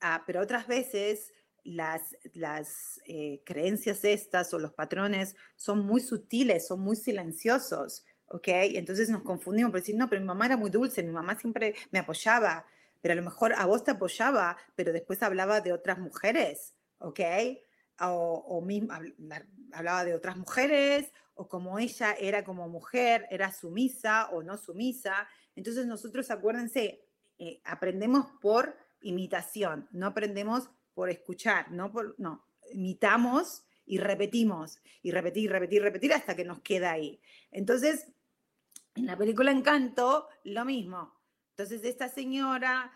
[0.01, 6.67] Ah, pero otras veces las, las eh, creencias estas o los patrones son muy sutiles,
[6.67, 8.49] son muy silenciosos, ¿ok?
[8.49, 11.73] Entonces nos confundimos por decir, no, pero mi mamá era muy dulce, mi mamá siempre
[11.89, 12.67] me apoyaba,
[13.03, 17.19] pero a lo mejor a vos te apoyaba, pero después hablaba de otras mujeres, ¿ok?
[17.99, 18.67] O, o
[19.73, 25.27] hablaba de otras mujeres, o como ella era como mujer, era sumisa o no sumisa.
[25.53, 27.03] Entonces nosotros, acuérdense,
[27.39, 35.11] eh, aprendemos por imitación, no aprendemos por escuchar, no por, no, imitamos y repetimos, y
[35.11, 37.19] repetir, repetir, repetir hasta que nos queda ahí.
[37.51, 38.07] Entonces,
[38.95, 41.22] en la película Encanto, lo mismo.
[41.53, 42.91] Entonces esta señora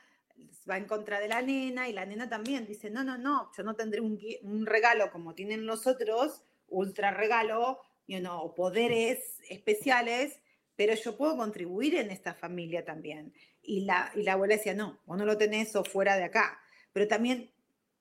[0.70, 3.64] va en contra de la nena y la nena también dice, no, no, no, yo
[3.64, 10.40] no tendré un, regalo como tienen los otros, ultra regalo, you know, poderes especiales,
[10.76, 13.34] pero yo puedo contribuir en esta familia también.
[13.62, 16.60] Y la, y la abuela decía, no, vos no lo tenés o fuera de acá.
[16.94, 17.52] Pero también,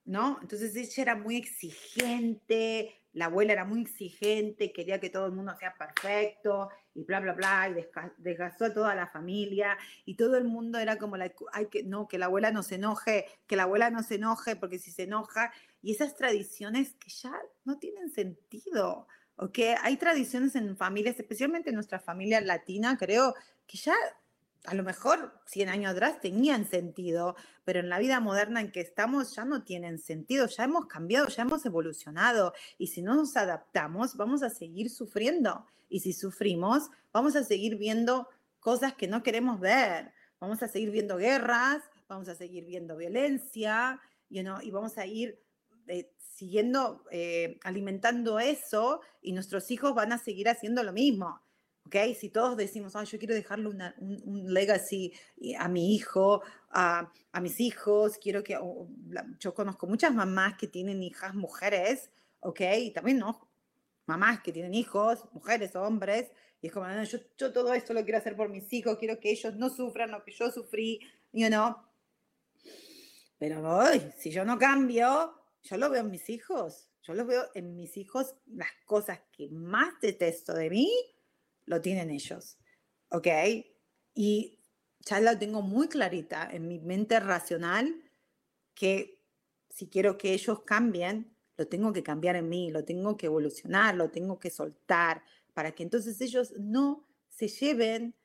[0.05, 0.39] ¿no?
[0.41, 5.55] Entonces ella era muy exigente, la abuela era muy exigente, quería que todo el mundo
[5.57, 7.83] sea perfecto y bla, bla, bla, y
[8.17, 9.75] desgastó a toda la familia
[10.05, 12.75] y todo el mundo era como, la, hay que, no, que la abuela no se
[12.75, 15.51] enoje, que la abuela no se enoje porque si se enoja,
[15.81, 17.33] y esas tradiciones que ya
[17.65, 19.59] no tienen sentido, ¿ok?
[19.81, 23.33] Hay tradiciones en familias, especialmente en nuestra familia latina, creo,
[23.65, 23.95] que ya
[24.67, 28.81] a lo mejor 100 años atrás tenían sentido, pero en la vida moderna en que
[28.81, 33.37] estamos ya no tienen sentido, ya hemos cambiado, ya hemos evolucionado y si no nos
[33.37, 38.27] adaptamos vamos a seguir sufriendo y si sufrimos vamos a seguir viendo
[38.59, 44.01] cosas que no queremos ver, vamos a seguir viendo guerras, vamos a seguir viendo violencia
[44.29, 45.41] y vamos a ir
[45.87, 51.41] eh, siguiendo eh, alimentando eso y nuestros hijos van a seguir haciendo lo mismo.
[52.15, 55.13] Si todos decimos, yo quiero dejarle un, legacy
[55.57, 58.57] a mi hijo, a, mis hijos, quiero que,
[59.39, 62.61] yo conozco muchas mamás que tienen hijas mujeres, ¿ok?
[62.77, 63.47] Y también, ¿no?
[64.05, 68.03] Mamás que tienen hijos, mujeres o hombres, y es como, yo, yo, todo esto lo
[68.03, 70.99] quiero hacer por mis hijos, quiero que ellos no sufran lo que yo sufrí,
[71.31, 71.75] you know.
[73.37, 77.45] Pero hoy, si yo no cambio, yo lo veo en mis hijos, yo lo veo
[77.53, 80.91] en mis hijos, las cosas que más detesto de mí,
[81.67, 82.57] lo tienen ellos,
[83.09, 83.27] ¿ok?
[84.15, 84.59] Y
[85.01, 88.03] ya lo tengo muy clarita en mi mente racional
[88.73, 89.23] que
[89.69, 93.95] si quiero que ellos cambien, lo tengo que cambiar en mí, lo tengo que evolucionar,
[93.95, 98.15] lo tengo que soltar, para que entonces ellos no se lleven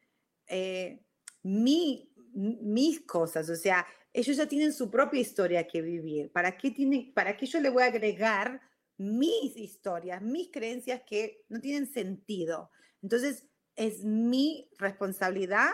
[0.47, 1.05] eh,
[1.43, 6.31] mi, mis cosas, o sea, ellos ya tienen su propia historia que vivir.
[6.31, 8.61] ¿Para qué, tiene, ¿Para qué yo le voy a agregar
[8.99, 12.71] mis historias, mis creencias que no tienen sentido?
[13.03, 15.71] Entonces, es mi responsabilidad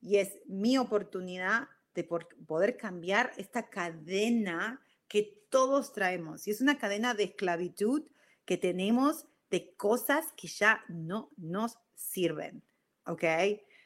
[0.00, 6.46] y es mi oportunidad de poder cambiar esta cadena que todos traemos.
[6.46, 8.04] Y es una cadena de esclavitud
[8.44, 12.64] que tenemos de cosas que ya no nos sirven.
[13.06, 13.24] ¿Ok?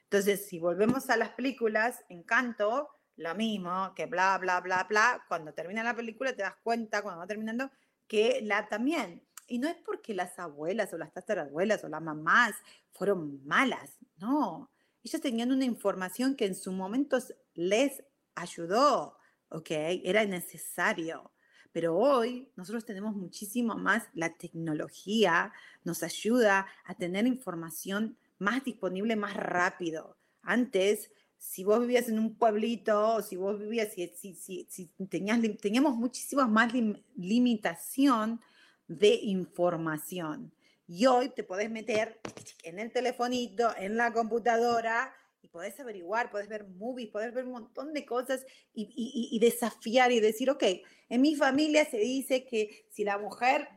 [0.04, 5.52] Entonces, si volvemos a las películas, Encanto, lo mismo, que bla, bla, bla, bla, cuando
[5.52, 7.70] termina la película te das cuenta, cuando va terminando,
[8.06, 12.54] que la también y no es porque las abuelas o las tatarabuelas o las mamás
[12.92, 14.70] fueron malas, no.
[15.02, 17.18] Ellas tenían una información que en su momento
[17.54, 18.02] les
[18.34, 19.18] ayudó,
[19.50, 19.70] ¿ok?
[19.70, 21.32] Era necesario.
[21.72, 25.52] Pero hoy nosotros tenemos muchísimo más, la tecnología
[25.84, 30.16] nos ayuda a tener información más disponible más rápido.
[30.42, 35.96] Antes, si vos vivías en un pueblito, si vos vivías, si, si, si, tenías, teníamos
[35.96, 36.72] muchísimas más
[37.14, 38.40] limitación
[38.88, 40.52] de información.
[40.88, 42.20] Y hoy te podés meter
[42.62, 47.52] en el telefonito, en la computadora y podés averiguar, podés ver movies, podés ver un
[47.52, 50.64] montón de cosas y, desafiar y decir, ok,
[51.08, 53.68] en mi familia se dice que si la mujer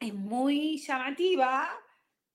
[0.00, 1.70] es muy llamativa,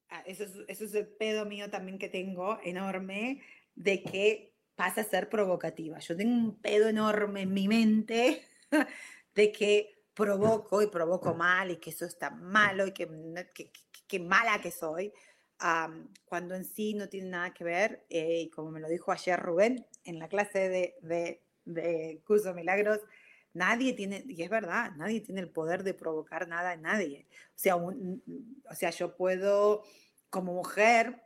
[0.09, 3.41] ah, eso es, eso es el pedo mío también que tengo enorme,
[3.75, 5.99] de que pasa a ser provocativa.
[5.99, 8.43] Yo tengo un pedo enorme en mi mente
[9.35, 13.07] de que provoco y provoco mal y que eso está malo y que,
[14.07, 15.13] que, mala que soy,
[16.25, 19.39] cuando en sí no tiene nada que ver, eh, y como me lo dijo ayer
[19.39, 22.99] Rubén en la clase de, de, de Curso Milagros,
[23.53, 27.27] nadie tiene, y es verdad, nadie tiene el poder de provocar nada en nadie.
[27.29, 29.83] O sea, o sea, yo puedo,
[30.29, 31.23] como mujer,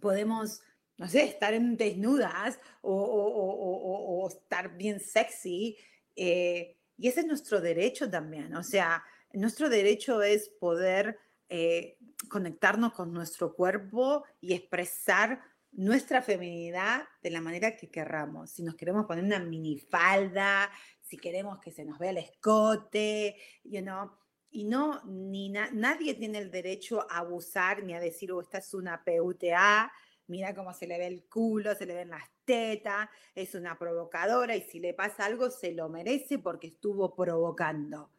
[0.00, 0.62] podemos,
[0.98, 5.78] no sé, estar en desnudas o, estar bien sexy.
[6.16, 8.54] Eh, y ese es nuestro derecho también.
[8.54, 9.02] O sea,
[9.32, 15.40] nuestro derecho es poder eh, conectarnos con nuestro cuerpo y expresar
[15.72, 18.50] nuestra feminidad de la manera que querramos.
[18.50, 23.80] Si nos queremos poner una minifalda, si queremos que se nos vea el escote, you
[23.80, 24.10] know,
[24.50, 28.74] y no, ni nadie tiene el derecho a abusar ni a decir, oh, esta es
[28.74, 29.90] una PUTA,
[30.26, 34.56] mira cómo se le ve el culo, se le ven las tetas, es una provocadora
[34.56, 38.10] y si le pasa algo se lo merece porque estuvo provocando.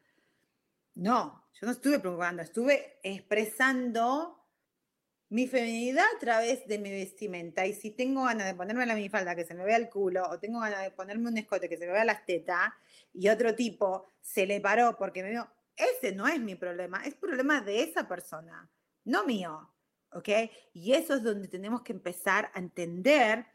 [0.96, 4.40] No, yo no estuve provocando, estuve expresando
[5.34, 7.66] mi feminidad a través de mi vestimenta.
[7.66, 10.40] Y si tengo ganas de ponerme la minifalda que se me vea el culo, o
[10.40, 12.72] tengo ganas de ponerme un escote que se me vea las tetas,
[13.14, 17.16] y otro tipo se le paró porque me vio, ese no es mi problema, es
[17.16, 18.70] problema de esa persona,
[19.06, 19.70] no mío.
[20.12, 20.30] ¿Ok?
[20.74, 23.48] Y eso es donde tenemos que empezar a entender,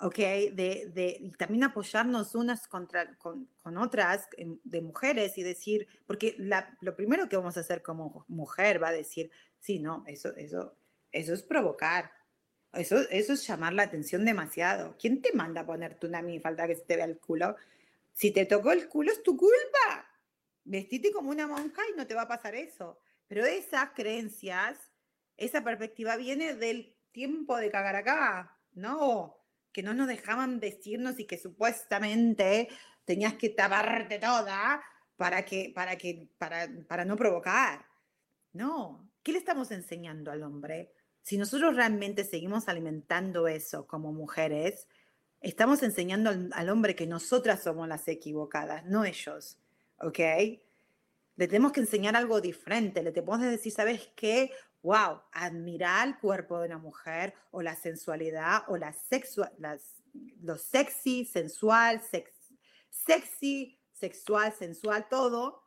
[0.00, 0.16] ¿ok?
[0.16, 6.34] De, de y también apoyarnos unas contra, con, con, otras de mujeres y decir, porque
[6.38, 10.34] la, lo primero que vamos a hacer como mujer va a decir, sí, no, eso,
[10.36, 10.76] eso,
[11.10, 12.10] eso es provocar.
[12.72, 14.96] Eso, eso es llamar la atención demasiado.
[14.98, 17.56] ¿Quién te manda a ponerte una falta que se te vea el culo?
[18.12, 20.08] Si te tocó el culo es tu culpa.
[20.64, 22.98] Vestite como una monja y no te va a pasar eso.
[23.26, 24.78] Pero esas creencias,
[25.36, 29.41] esa perspectiva viene del tiempo de cagar acá, ¿no?
[29.72, 32.68] Que no nos dejaban vestirnos y que supuestamente
[33.04, 34.82] tenías que taparte toda
[35.16, 37.86] para que, para que, para, para no provocar.
[38.52, 39.08] No.
[39.22, 40.92] ¿Qué le estamos enseñando al hombre?
[41.22, 44.88] Si nosotros realmente seguimos alimentando eso como mujeres,
[45.40, 49.58] estamos enseñando al, hombre que nosotras somos las equivocadas, no ellos,
[49.98, 50.18] ¿ok?
[51.36, 54.50] Le tenemos que enseñar algo diferente, le tenemos que decir, ¿sabes qué?
[54.82, 59.52] Wow, admirar el cuerpo de una mujer o la sensualidad o la sexual,
[60.40, 62.00] lo sexy, sensual,
[62.90, 65.62] sexy, sexual, sensual, todo,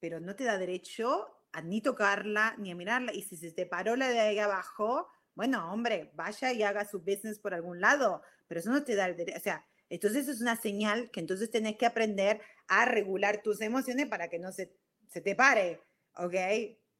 [0.00, 3.12] pero no te da derecho a ni tocarla, ni a mirarla.
[3.14, 7.00] Y si se te paró la de ahí abajo, bueno, hombre, vaya y haga su
[7.00, 9.38] business por algún lado, pero eso no te da el derecho.
[9.38, 14.06] O sea, entonces es una señal que entonces tenés que aprender a regular tus emociones
[14.08, 14.76] para que no se,
[15.08, 15.80] se te pare,
[16.16, 16.34] ¿ok?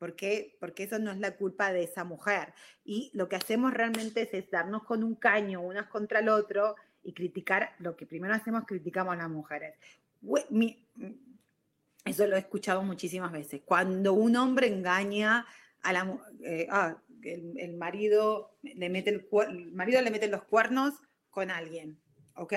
[0.05, 2.53] Porque, porque eso no es la culpa de esa mujer.
[2.85, 7.15] Y lo que hacemos realmente es, darnos con un caño unas contra el otro y
[7.15, 9.75] criticar, lo que primero hacemos, criticamos a las mujeres.
[10.51, 10.87] Mi,
[12.05, 13.63] eso lo he escuchado muchísimas veces.
[13.65, 15.47] Cuando un hombre engaña
[15.81, 20.93] a la eh, ah, el, marido le mete el, marido le mete los cuernos
[21.31, 21.99] con alguien,
[22.37, 22.53] ¿ok?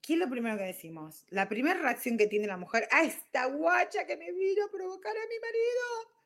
[0.00, 1.26] ¿Qué es lo primero que decimos?
[1.28, 5.14] La primera reacción que tiene la mujer, a esta guacha que me vino a provocar
[5.14, 6.17] a mi marido,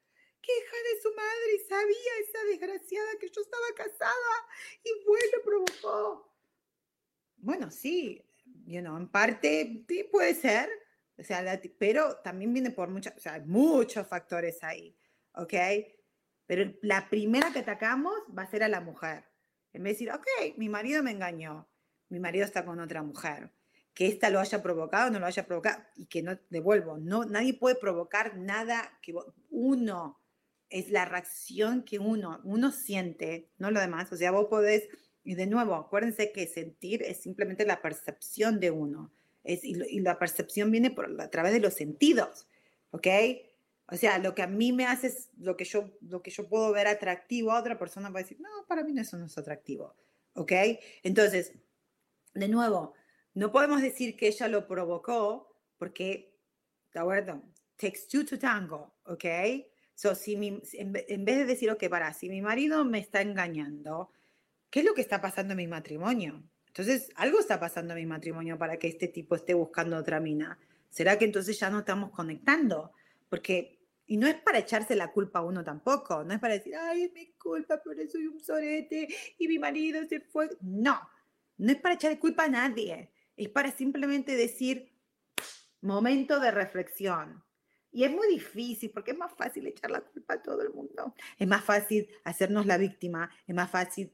[0.42, 4.48] que hija de su madre sabía esa desgraciada que yo estaba casada
[4.84, 6.32] y bueno provocó.
[7.36, 8.24] Bueno, sí,
[8.66, 10.68] you know, en parte sí puede ser,
[11.16, 14.96] o sea, pero también viene por muchas, o sea, hay muchos factores ahí,
[15.34, 15.54] ¿ok?
[16.46, 19.24] Pero la primera que atacamos va a ser a la mujer.
[19.72, 21.68] En vez de decir, ok, mi marido me engañó,
[22.08, 23.50] mi marido está con otra mujer,
[23.94, 27.54] que ésta lo haya provocado no lo haya provocado, y que no, devuelvo, no, nadie
[27.54, 29.14] puede provocar nada que
[29.50, 30.21] uno,
[30.72, 34.88] es la reacción que uno, uno siente, no lo demás, o sea, vos podés,
[35.22, 39.12] y de nuevo, acuérdense que sentir es simplemente la percepción de uno
[39.44, 42.46] y, la percepción viene por, a través de los sentidos,
[42.90, 43.06] ¿ok?
[43.88, 46.48] O sea, lo que a mí me hace es lo que yo, lo que yo
[46.48, 49.36] puedo ver atractivo a otra persona va a decir, no, para mí eso no es
[49.36, 49.94] atractivo,
[50.34, 50.52] ¿ok?
[51.02, 51.52] Entonces,
[52.34, 52.94] de nuevo,
[53.34, 56.38] no podemos decir que ella lo provocó porque,
[56.94, 57.42] ¿de acuerdo?
[57.76, 59.24] Takes two to tango, ¿ok?
[60.02, 64.10] So, si en, en vez de decir, ok, para, si mi marido me está engañando,
[64.68, 66.42] ¿qué es lo que está pasando en mi matrimonio?
[66.66, 70.58] Entonces, algo está pasando en mi matrimonio para que este tipo esté buscando otra mina.
[70.90, 72.90] ¿Será que entonces ya no estamos conectando?
[73.28, 76.74] Porque, y no es para echarse la culpa a uno tampoco, no es para decir,
[76.74, 79.06] ay, es mi culpa, pero soy un sorete
[79.38, 80.50] y mi marido se fue.
[80.62, 81.00] No,
[81.58, 84.92] no es para echarle culpa a nadie, es para simplemente decir,
[85.80, 87.44] momento de reflexión.
[87.92, 91.14] Y es muy difícil porque es más fácil echar la culpa a todo el mundo.
[91.38, 94.12] Es más fácil hacernos la víctima, es más fácil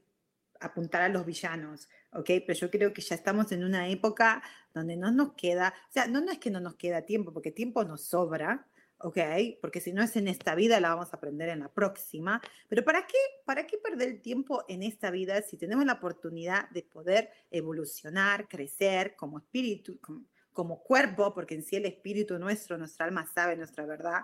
[0.59, 2.25] apuntar a los villanos, ¿ok?
[2.45, 6.07] Pero yo creo que ya estamos en una época donde no nos queda, o sea,
[6.07, 8.67] no, no es que no nos queda tiempo, porque tiempo nos sobra,
[8.99, 9.17] ¿ok?
[9.61, 12.41] Porque si no es en esta vida, la vamos a aprender en la próxima.
[12.67, 16.69] Pero ¿para qué, para qué perder el tiempo en esta vida si tenemos la oportunidad
[16.71, 23.05] de poder evolucionar, crecer como espíritu, como, cuerpo, porque en sí el espíritu nuestro, nuestra
[23.05, 24.21] alma sabe nuestra verdad?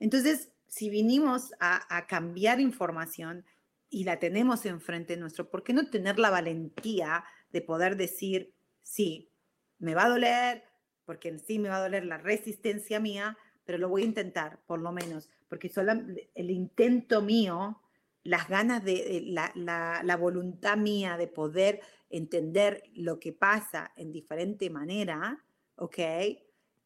[0.00, 3.44] Entonces, si vinimos a, a cambiar información,
[3.90, 8.52] y la tenemos enfrente nuestro, ¿por qué no tener la valentía de poder decir,
[8.82, 9.30] sí,
[9.78, 10.64] me va a doler,
[11.04, 14.60] porque en sí me va a doler la resistencia mía, pero lo voy a intentar,
[14.66, 15.92] por lo menos, porque solo
[16.34, 17.80] el intento mío,
[18.24, 21.80] las ganas de, la, la, la voluntad mía de poder
[22.10, 25.44] entender lo que pasa en diferente manera,
[25.78, 25.98] ¿ok?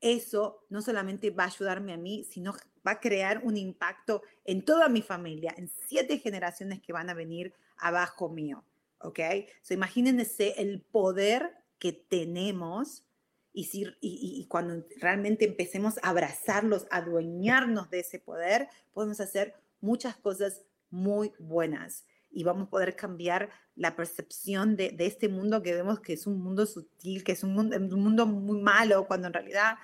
[0.01, 2.55] Eso no solamente va a ayudarme a mí, sino
[2.87, 7.15] va a crear un impacto en toda mi familia, en siete generaciones que van a
[7.15, 8.65] venir abajo mío,
[8.99, 9.21] ¿ok?
[9.63, 13.05] So, imagínense el poder que tenemos
[13.53, 19.55] y, si, y, cuando realmente empecemos a abrazarlos, a adueñarnos de ese poder, podemos hacer
[19.81, 25.75] muchas cosas muy buenas y vamos a poder cambiar la percepción de, este mundo que
[25.75, 29.27] vemos que es un mundo sutil, que es un mundo, un mundo muy malo, cuando
[29.27, 29.77] en realidad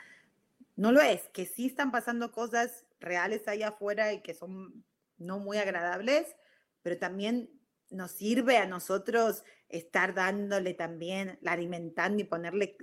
[0.77, 4.85] no lo es, que sí están pasando cosas reales ahí afuera y que son
[5.19, 6.37] no muy agradables,
[6.83, 7.51] pero también
[7.91, 12.77] nos sirve a nosotros estar dándole también, alimentando y ponerle,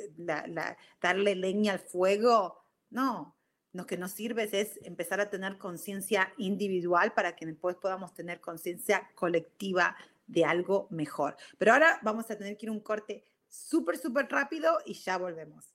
[1.02, 2.64] darle leña al fuego.
[2.90, 3.36] No,
[3.76, 8.40] lo que nos sirve es empezar a tener conciencia individual para que después podamos tener
[8.40, 9.98] conciencia colectiva
[10.28, 11.36] de algo mejor.
[11.58, 15.66] Pero ahora vamos a tener que ir un corte súper, súper rápido y ya volvemos.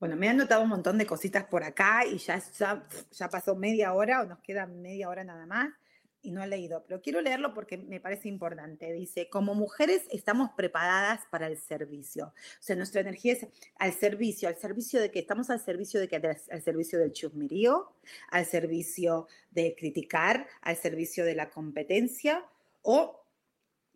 [0.00, 3.54] Bueno, me han notado un montón de cositas por acá y ya, ya, ya pasó
[3.54, 5.72] media hora o nos queda media hora nada más
[6.26, 8.92] y no he leído, pero quiero leerlo porque me parece importante.
[8.92, 12.26] Dice, como mujeres estamos preparadas para el servicio.
[12.26, 13.46] O sea, nuestra energía es
[13.78, 17.92] al servicio, al servicio de que estamos al servicio de que al servicio del chusmerío,
[18.30, 22.44] al servicio de criticar, al servicio de la competencia
[22.82, 23.24] o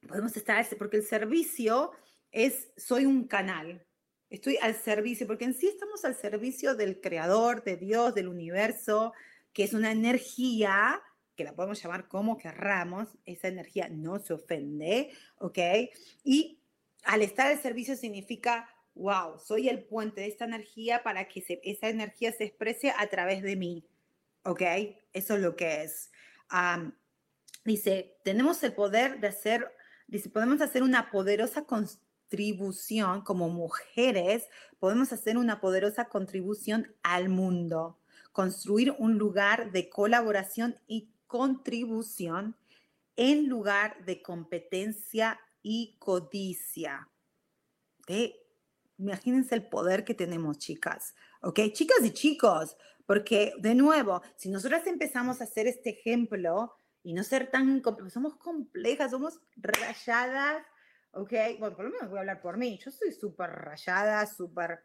[0.06, 1.90] podemos estar porque el servicio
[2.30, 3.84] es soy un canal.
[4.30, 9.12] Estoy al servicio, porque en sí estamos al servicio del creador, de Dios, del universo,
[9.52, 11.02] que es una energía
[11.40, 15.58] que la podemos llamar como querramos, esa energía no se ofende, ¿ok?
[16.22, 16.60] Y
[17.02, 21.88] al estar al servicio significa, wow, soy el puente de esta energía para que esa
[21.88, 23.86] energía se exprese a través de mí,
[24.44, 24.60] ¿ok?
[25.14, 26.10] Eso es lo que es.
[27.64, 29.66] dice, tenemos el poder de hacer,
[30.08, 34.46] dice, podemos hacer una poderosa contribución como mujeres,
[34.78, 37.98] podemos hacer una poderosa contribución al mundo,
[38.30, 42.56] construir un lugar de colaboración y contribución
[43.14, 47.08] en lugar de competencia y codicia.
[48.98, 51.14] Imagínense el poder que tenemos, chicas.
[51.42, 51.60] ¿Ok?
[51.72, 52.76] Chicas y chicos,
[53.06, 56.74] porque de nuevo, si nosotras empezamos a hacer este ejemplo
[57.04, 60.66] y no ser tan, somos complejas, somos rayadas,
[61.12, 61.32] ¿ok?
[61.60, 62.76] Bueno, por lo menos voy a hablar por mí.
[62.84, 64.84] Yo soy súper rayada, súper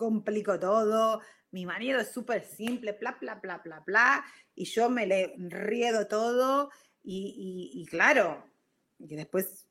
[0.00, 1.20] complico todo,
[1.50, 4.24] mi marido es súper simple, bla, bla, bla, bla, bla,
[4.54, 6.70] y yo me le riedo todo,
[7.02, 8.42] y, y, claro,
[8.98, 9.66] y después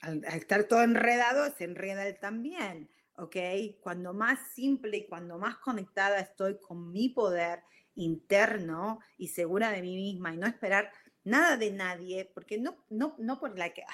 [0.00, 3.36] al, estar todo enredado, se enreda él también, ¿ok?
[3.80, 7.62] Cuando más simple y cuando más conectada estoy con mi poder
[7.94, 10.90] interno y segura de mí misma y no esperar
[11.24, 13.84] nada de nadie, porque no, no, no por la que,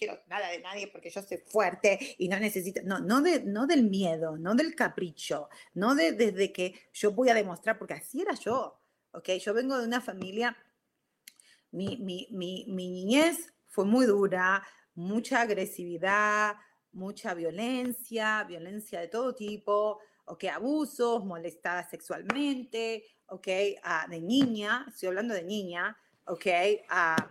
[0.00, 3.66] quiero nada de nadie porque yo soy fuerte y no necesito, no, no, de, no
[3.66, 8.22] del miedo, no del capricho, no de, desde que yo voy a demostrar, porque así
[8.22, 8.80] era yo,
[9.12, 9.28] ¿ok?
[9.32, 10.56] Yo vengo de una familia,
[11.70, 16.56] mi, mi, mi, mi niñez fue muy dura, mucha agresividad,
[16.92, 20.44] mucha violencia, violencia de todo tipo, ¿ok?
[20.44, 23.48] Abusos, molestada sexualmente, ¿ok?
[23.82, 25.94] Ah, de niña, estoy hablando de niña,
[26.24, 26.46] ¿ok?
[26.88, 27.28] Ah,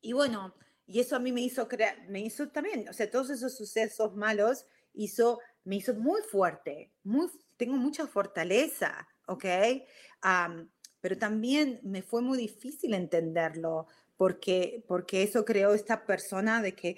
[0.00, 0.54] y bueno,
[0.86, 4.14] y eso a mí me hizo crear, me hizo también, o sea, todos esos sucesos
[4.14, 9.44] malos hizo, me hizo muy fuerte, muy, tengo mucha fortaleza, ¿ok?
[11.00, 16.96] pero también me fue muy difícil entenderlo, porque, porque eso creó esta persona de que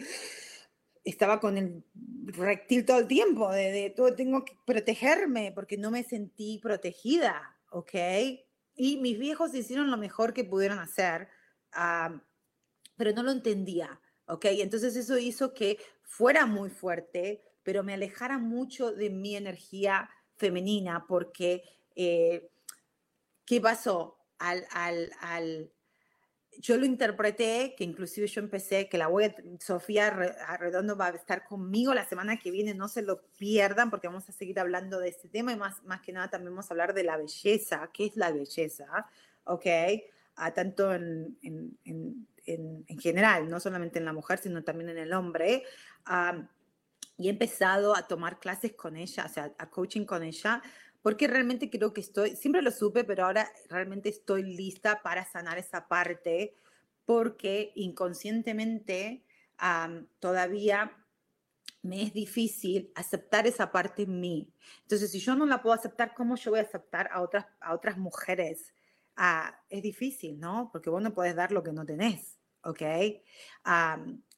[1.05, 1.85] estaba con el
[2.27, 7.59] reptil todo el tiempo, de, de todo, tengo que protegerme, porque no me sentí protegida,
[7.71, 7.95] ¿ok?
[8.77, 11.29] Y mis viejos hicieron lo mejor que pudieron hacer
[12.99, 14.45] pero no lo entendía, ¿ok?
[14.51, 21.07] Entonces eso hizo que fuera muy fuerte, pero me alejara mucho de mi energía femenina,
[21.07, 21.63] porque,
[21.97, 22.51] eh,
[23.47, 24.19] ¿qué pasó?
[24.39, 25.71] Al, al, al,
[26.59, 30.11] yo lo interpreté, que inclusive yo empecé, que la a, Sofía
[30.59, 34.29] Redondo va a estar conmigo la semana que viene, no se lo pierdan porque vamos
[34.29, 36.95] a seguir hablando de este tema y más, más que nada también vamos a hablar
[36.95, 39.07] de la belleza, qué es la belleza,
[39.45, 39.67] ¿ok?
[40.37, 41.37] A tanto en,
[43.01, 45.65] general, no solamente en la mujer, sino también en el hombre.
[47.17, 50.63] y he empezado a tomar clases con ella, o sea, a coaching con ella,
[51.03, 55.59] porque realmente creo que estoy, siempre lo supe, pero ahora realmente estoy lista para sanar
[55.59, 56.55] esa parte,
[57.05, 59.25] porque inconscientemente
[60.21, 60.97] todavía
[61.83, 64.53] me es difícil aceptar esa parte en mí.
[64.83, 67.75] Entonces, si yo no la puedo aceptar, ¿cómo yo voy a aceptar a otras, a
[67.75, 68.75] otras mujeres?
[69.17, 70.71] Ah, es difícil, ¿no?
[70.73, 72.83] Porque vos no podés dar lo que no tenés, ¿ok?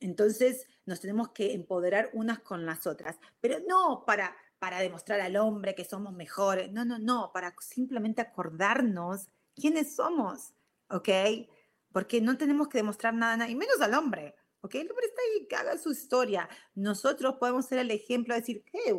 [0.00, 5.36] entonces, nos tenemos que empoderar unas con las otras, pero no para, para demostrar al
[5.36, 10.52] hombre que somos mejores, no, no, no, para simplemente acordarnos quiénes somos,
[10.88, 11.08] ¿ok?
[11.92, 14.74] Porque no tenemos que demostrar nada, y menos al hombre, ¿ok?
[14.76, 16.48] El hombre está ahí, que haga su historia.
[16.74, 18.94] Nosotros podemos ser el ejemplo de decir, hey,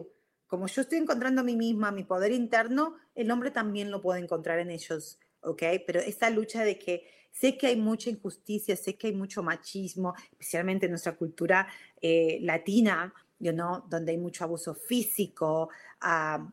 [0.48, 4.20] como yo estoy encontrando a mí misma, mi poder interno, el hombre también lo puede
[4.20, 5.64] encontrar en ellos, ¿ok?
[5.88, 10.14] Pero esa lucha de que sé que hay mucha injusticia, sé que hay mucho machismo,
[10.32, 11.68] especialmente en nuestra cultura
[12.02, 15.70] eh, latina, you know, donde hay mucho abuso físico,
[16.04, 16.48] uh,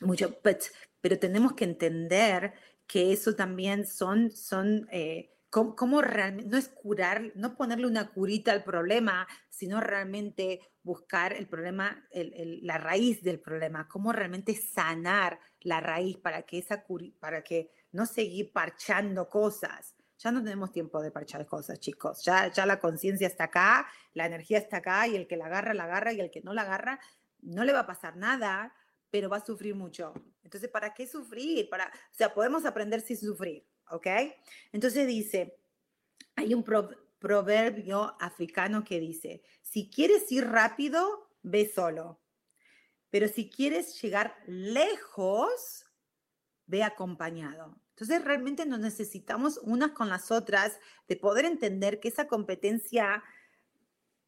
[0.00, 0.38] mucho,
[1.00, 2.54] pero tenemos que entender
[2.86, 8.64] que eso también son, son eh, cómo, no es curar, no ponerle una curita al
[8.64, 16.16] problema, sino realmente buscar el problema, la raíz del problema, cómo realmente sanar la raíz
[16.16, 16.84] para que esa
[17.20, 19.94] para que no seguir parchando cosas.
[20.18, 22.24] Ya no tenemos tiempo de parchar cosas, chicos.
[22.24, 25.74] Ya, ya la conciencia está acá, la energía está acá y el que la agarra,
[25.74, 27.00] la agarra y el que no la agarra,
[27.40, 28.74] no le va a pasar nada,
[29.10, 30.12] pero va a sufrir mucho.
[30.42, 31.68] Entonces, ¿para qué sufrir?
[31.70, 33.64] Para, o sea, podemos aprender sin sufrir.
[33.90, 34.06] ¿ok?
[34.72, 35.58] Entonces dice,
[36.36, 42.20] hay un proverbio africano que dice, si quieres ir rápido, ve solo,
[43.10, 45.84] pero si quieres llegar lejos,
[46.68, 47.76] ve acompañado.
[47.90, 53.24] Entonces realmente nos necesitamos unas con las otras de poder entender que esa competencia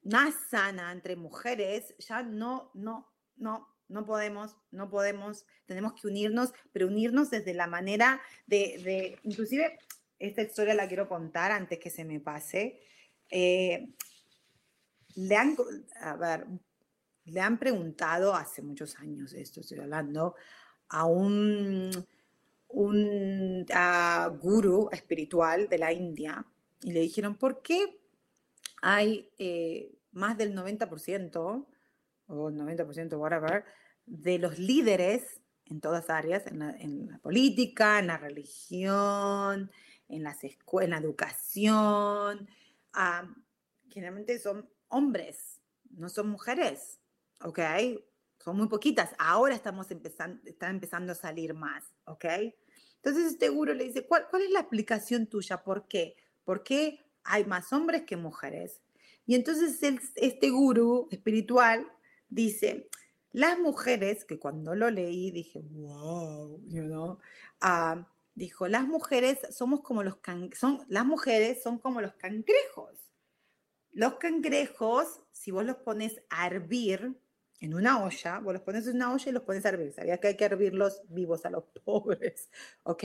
[0.03, 6.53] más sana entre mujeres ya no, no, no, no podemos, no podemos, tenemos que unirnos,
[6.73, 9.79] pero unirnos desde la manera de, inclusive,
[10.19, 12.81] esta historia la quiero contar antes que se me pase.
[13.31, 13.89] Eh,
[15.15, 15.57] le han,
[16.01, 16.47] a ver,
[17.25, 20.35] le han preguntado hace muchos años, esto estoy hablando,
[20.89, 21.91] a un,
[22.73, 23.67] un
[24.41, 26.45] guru espiritual de la India
[26.83, 28.01] y le dijeron, ¿por qué
[28.83, 31.67] hay eh, más del 90%
[32.27, 33.65] o 90%, whatever,
[34.07, 36.59] de los líderes en todas áreas, en
[37.09, 39.71] la, política, en la religión,
[40.09, 42.49] en las en la educación,
[43.89, 45.61] generalmente son hombres,
[45.91, 46.99] no son mujeres,
[47.43, 47.61] ¿ok?
[48.39, 49.15] Son muy poquitas.
[49.19, 52.25] Ahora estamos empezando, están empezando a salir más, ¿ok?
[53.03, 55.63] Entonces este gurú le dice, ¿cuál, ¿cuál es la explicación tuya?
[55.63, 56.17] ¿Por qué?
[56.45, 58.83] ¿Por qué hay más hombres que mujeres?
[59.27, 59.79] Y entonces
[60.17, 61.87] este gurú espiritual
[62.29, 62.91] dice,
[63.33, 67.19] las mujeres, que cuando lo leí dije, wow, you know,
[67.61, 70.19] ah, dijo, las mujeres somos como los
[70.59, 73.11] son, las mujeres son como los cangrejos.
[73.93, 77.17] Los cangrejos, si vos los pones a hervir
[77.61, 79.93] en una olla, vos los pones en una olla y los pones a hervir.
[79.93, 82.51] Sabías que hay que hervirlos vivos a los pobres,
[82.83, 83.05] ¿ok?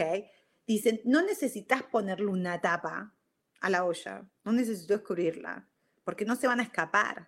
[0.65, 3.13] Dicen, no necesitas ponerle una tapa
[3.61, 5.67] a la olla, no necesito cubrirla
[6.05, 7.27] porque no se van a escapar.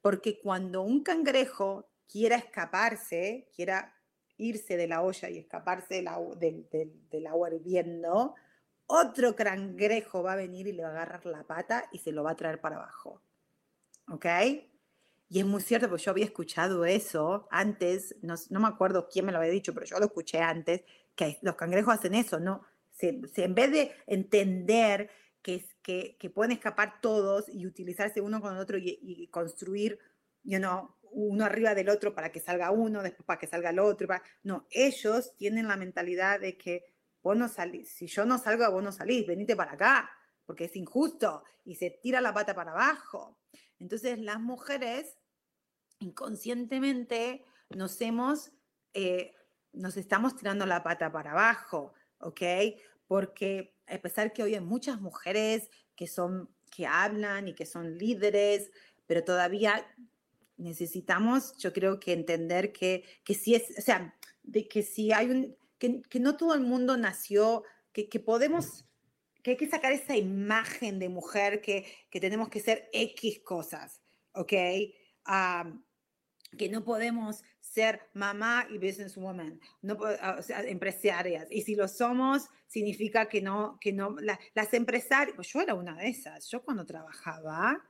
[0.00, 3.94] Porque cuando un cangrejo quiera escaparse, quiera
[4.38, 8.34] irse de la olla y escaparse del, agua hirviendo,
[8.86, 12.24] otro cangrejo va a venir y le va a agarrar la pata y se lo
[12.24, 13.20] va a traer para abajo.
[14.08, 14.26] ¿Ok?
[15.32, 19.32] Y es muy cierto, porque yo había escuchado eso antes, no, me acuerdo quién me
[19.32, 20.82] lo había dicho, pero yo lo escuché antes,
[21.14, 22.66] que los cangrejos hacen eso, ¿no?
[22.90, 25.08] Se, en vez de entender
[25.40, 29.98] que, que, pueden escapar todos y utilizarse uno con el otro y, construir,
[30.42, 33.78] you know, uno arriba del otro para que salga uno, después para que salga el
[33.78, 34.06] otro.
[34.42, 36.84] No, ellos tienen la mentalidad de que
[37.22, 40.10] vos no salís, si yo no salgo, vos no salís, venite para acá,
[40.44, 43.38] porque es injusto y se tira la pata para abajo.
[43.78, 45.16] Entonces las mujeres
[46.02, 48.52] inconscientemente nos hemos,
[48.94, 49.32] eh,
[49.72, 52.42] nos estamos tirando la pata para abajo, ¿ok?
[53.06, 57.96] Porque a pesar que hoy hay muchas mujeres que son, que hablan y que son
[57.96, 58.70] líderes,
[59.06, 59.86] pero todavía
[60.56, 65.30] necesitamos, yo creo que entender que, que si es, o sea, de que si hay
[65.30, 68.86] un, que, que no todo el mundo nació, que, que, podemos,
[69.42, 74.00] que hay que sacar esa imagen de mujer que, que tenemos que ser X cosas,
[74.32, 74.52] ¿ok?
[76.56, 81.48] Que no podemos ser mamá y businesswoman, no, o sea, empresarias.
[81.50, 85.94] Y si lo somos, significa que no, que no, las empresarias, pues yo era una
[85.96, 87.82] de esas, yo cuando trabajaba,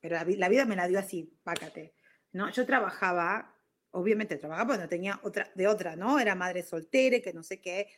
[0.00, 1.94] pero la, vida me la dio así, pácate.
[2.32, 2.50] ¿no?
[2.50, 3.54] Yo trabajaba
[3.90, 6.18] obviamente trabajaba, pero no tenía otra, de otra, ¿no?
[6.18, 7.88] Era madre soltera, que no sé qué.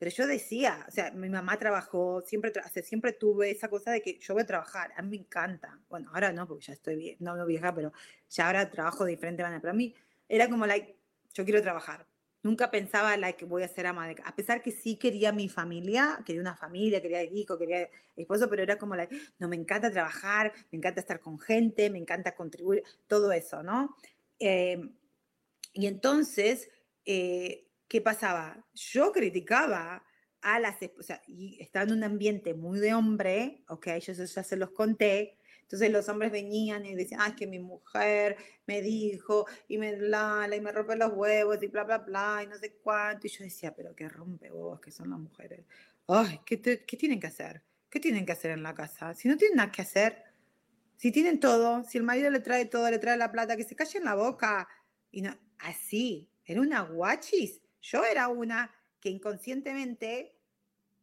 [0.00, 2.50] Pero yo decía, o sea, mi mamá trabajó, siempre,
[2.82, 5.78] siempre tuve esa cosa de que yo voy a trabajar, a mí me encanta.
[5.90, 7.92] Bueno, ahora no, porque ya estoy bien, no, no vieja, pero
[8.30, 9.60] ya ahora trabajo de diferente manera.
[9.60, 9.94] Pero a mí
[10.26, 10.96] era como, like,
[11.34, 12.06] yo quiero trabajar.
[12.42, 16.18] Nunca pensaba, like, voy a ser ama de A pesar que sí quería mi familia,
[16.24, 20.50] quería una familia, quería hijo, quería esposo, pero era como, like, no, me encanta trabajar,
[20.72, 23.94] me encanta estar con gente, me encanta contribuir, todo eso, ¿no?
[24.38, 24.80] Eh,
[25.74, 26.70] y entonces,
[27.04, 28.64] eh, ¿qué pasaba?
[28.72, 30.04] Yo criticaba
[30.40, 34.42] a las, o sea, y estaba en un ambiente muy de hombre, ok, yo ya
[34.44, 38.36] se los conté, entonces los hombres venían y decían, ah, que mi mujer
[38.66, 42.46] me dijo y me la, y me rompe los huevos y bla, bla, bla, y
[42.46, 43.26] no sé cuánto.
[43.26, 45.66] Y yo decía, pero qué rompe vos, que son las mujeres.
[46.06, 47.62] Ay, ¿qué, ¿qué tienen que hacer?
[47.88, 49.14] ¿Qué tienen que hacer en la casa?
[49.14, 50.22] Si no tienen nada que hacer,
[50.96, 53.74] si tienen todo, si el marido le trae todo, le trae la plata, que se
[53.74, 54.68] calle en la boca.
[55.10, 57.60] Y no, así, era una guachis.
[57.80, 58.70] Yo era una
[59.00, 60.34] que inconscientemente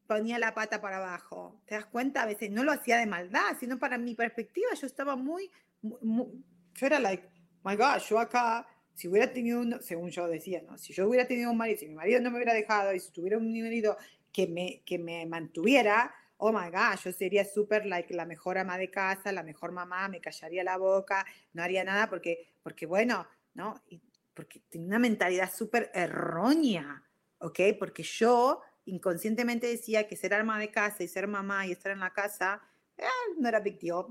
[0.07, 1.61] ponía la pata para abajo.
[1.65, 2.23] ¿Te das cuenta?
[2.23, 5.51] A veces no lo hacía de maldad, sino para mi perspectiva yo estaba muy,
[5.81, 7.27] yo era like,
[7.63, 10.77] my God, yo acá, si hubiera tenido un, según yo decía, ¿no?
[10.77, 13.11] Si yo hubiera tenido un marido, si mi marido no me hubiera dejado y si
[13.11, 13.97] tuviera un marido
[14.31, 18.77] que me, que me mantuviera, oh my God, yo sería súper like la mejor ama
[18.77, 23.27] de casa, la mejor mamá, me callaría la boca, no haría nada porque, porque bueno,
[23.53, 23.81] ¿no?
[23.89, 23.99] Y
[24.37, 27.03] porque tenía una mentalidad súper errónea,
[27.39, 27.59] ¿ok?
[27.79, 31.99] Porque yo inconscientemente decía que ser alma de casa y ser mamá y estar en
[31.99, 32.61] la casa
[32.95, 33.03] eh,
[33.39, 34.05] no era big deal.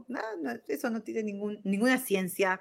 [0.67, 2.61] eso no tiene ningún, ninguna ciencia.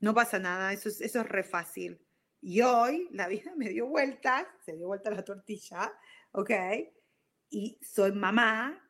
[0.00, 0.72] No pasa nada.
[0.72, 2.00] Eso es, eso es re fácil.
[2.40, 5.92] Y hoy la vida me dio vueltas, se dio vuelta la tortilla,
[6.32, 6.50] ¿ok?
[7.50, 8.82] Y soy mamá,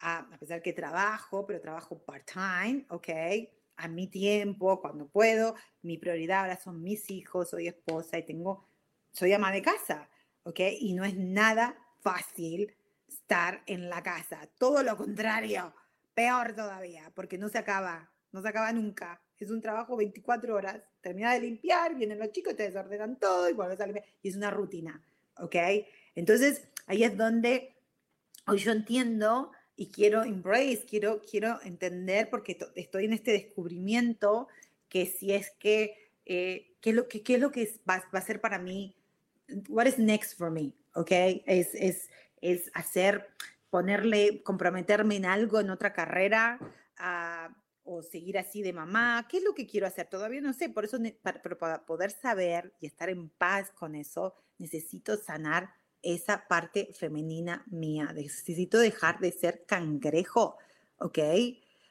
[0.00, 3.08] a, pesar que trabajo, pero trabajo part-time, ¿ok?
[3.76, 5.54] A mi tiempo, cuando puedo.
[5.82, 8.68] Mi prioridad ahora son mis hijos, soy esposa y tengo,
[9.12, 10.08] soy ama de casa,
[10.44, 10.60] ¿ok?
[10.80, 12.74] Y no es nada fácil
[13.08, 14.48] estar en la casa.
[14.58, 15.74] Todo lo contrario,
[16.14, 19.20] peor todavía, porque no se acaba, no se acaba nunca.
[19.38, 20.82] Es un trabajo 24 horas.
[21.00, 24.06] Termina de limpiar, vienen los chicos, te desordenan todo y vuelves a limpiar.
[24.22, 25.02] Y es una rutina,
[25.38, 25.56] ¿ok?
[26.14, 27.76] Entonces, ahí es donde
[28.46, 34.48] hoy yo entiendo y quiero embrace, quiero, quiero entender, porque estoy en este descubrimiento
[34.88, 38.18] que si es que, eh, ¿qué, es lo, que, qué es lo que va, va
[38.18, 38.96] a ser para mí?
[39.68, 40.72] What is next for me?
[40.96, 41.10] ¿ok?
[41.46, 42.10] Es, es,
[42.40, 43.28] es hacer,
[43.70, 46.58] ponerle, comprometerme en algo, en otra carrera,
[46.98, 47.54] ah,
[47.84, 49.26] o seguir así de mamá.
[49.30, 50.08] ¿Qué es lo que quiero hacer?
[50.08, 50.98] Todavía no sé, por eso,
[51.42, 55.70] pero para poder saber y estar en paz con eso, necesito sanar
[56.02, 58.12] esa parte femenina mía.
[58.14, 60.56] Necesito dejar de ser cangrejo,
[60.98, 61.18] ¿ok?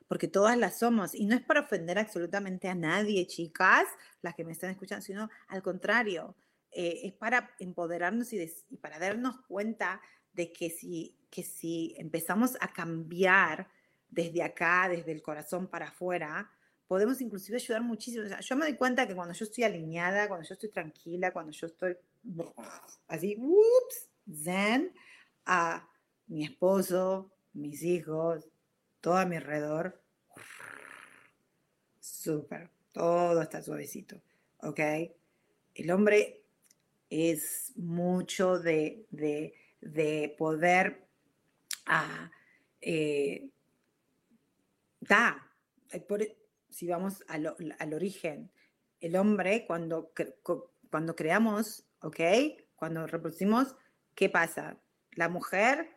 [0.08, 1.16] Porque todas las somos.
[1.16, 3.86] Y no es para ofender absolutamente a nadie, chicas,
[4.22, 6.36] las que me están escuchando, sino al contrario.
[6.72, 8.46] Eh, es para empoderarnos y,
[8.82, 10.02] para darnos cuenta
[10.34, 13.70] de que si, que si empezamos a cambiar
[14.10, 16.52] desde acá, desde el corazón para afuera,
[16.88, 18.26] podemos inclusive ayudar muchísimo.
[18.26, 21.68] yo me doy cuenta que cuando yo estoy alineada, cuando yo estoy tranquila, cuando yo
[21.68, 21.98] estoy
[23.08, 24.10] así, ups,
[24.44, 24.94] zen,
[25.46, 25.88] a
[26.28, 28.48] mi esposo, mis hijos,
[29.02, 30.02] todo a mi alrededor,
[32.00, 34.22] súper, todo está suavecito,
[34.62, 34.80] ¿ok?
[35.76, 36.44] El hombre
[37.10, 39.06] es mucho de,
[40.38, 41.06] poder
[41.86, 42.32] ah,
[42.82, 43.50] eh,
[45.02, 45.52] da,
[45.92, 46.38] e,
[46.70, 48.52] si vamos al, origen,
[49.00, 50.12] el hombre cuando,
[50.90, 52.20] cuando creamos, ¿ok?
[52.76, 53.76] Cuando reproducimos,
[54.14, 54.80] ¿qué pasa?
[55.14, 55.90] La mujer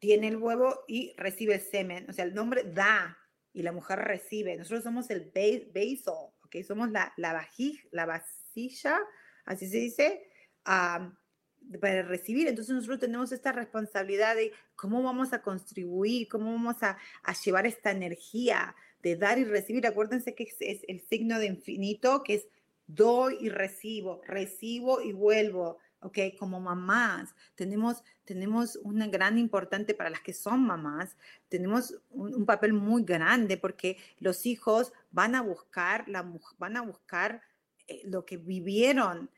[0.00, 3.16] tiene el huevo y recibe el semen, o sea, el hombre da
[3.52, 4.56] y la mujer recibe.
[4.56, 6.56] Nosotros somos el basal, ¿ok?
[6.66, 7.48] Somos la, la,
[7.92, 8.98] la vasilla,
[9.44, 10.26] así se dice,
[10.64, 12.48] para recibir.
[12.48, 16.98] Entonces nosotros tenemos esta responsabilidad de cómo vamos a contribuir, cómo vamos a,
[17.44, 19.86] llevar esta energía de dar y recibir.
[19.86, 22.48] Acuérdense que es, el signo de infinito, que es
[22.94, 25.78] doy y recibo, recibo y vuelvo.
[26.00, 26.18] ¿ok?
[26.38, 31.16] Como mamás, tenemos, tenemos una gran importante para las que son mamás,
[31.48, 36.26] tenemos un, papel muy grande porque los hijos van a buscar, la,
[36.58, 37.42] van a buscar
[37.86, 39.30] eh, lo que vivieron,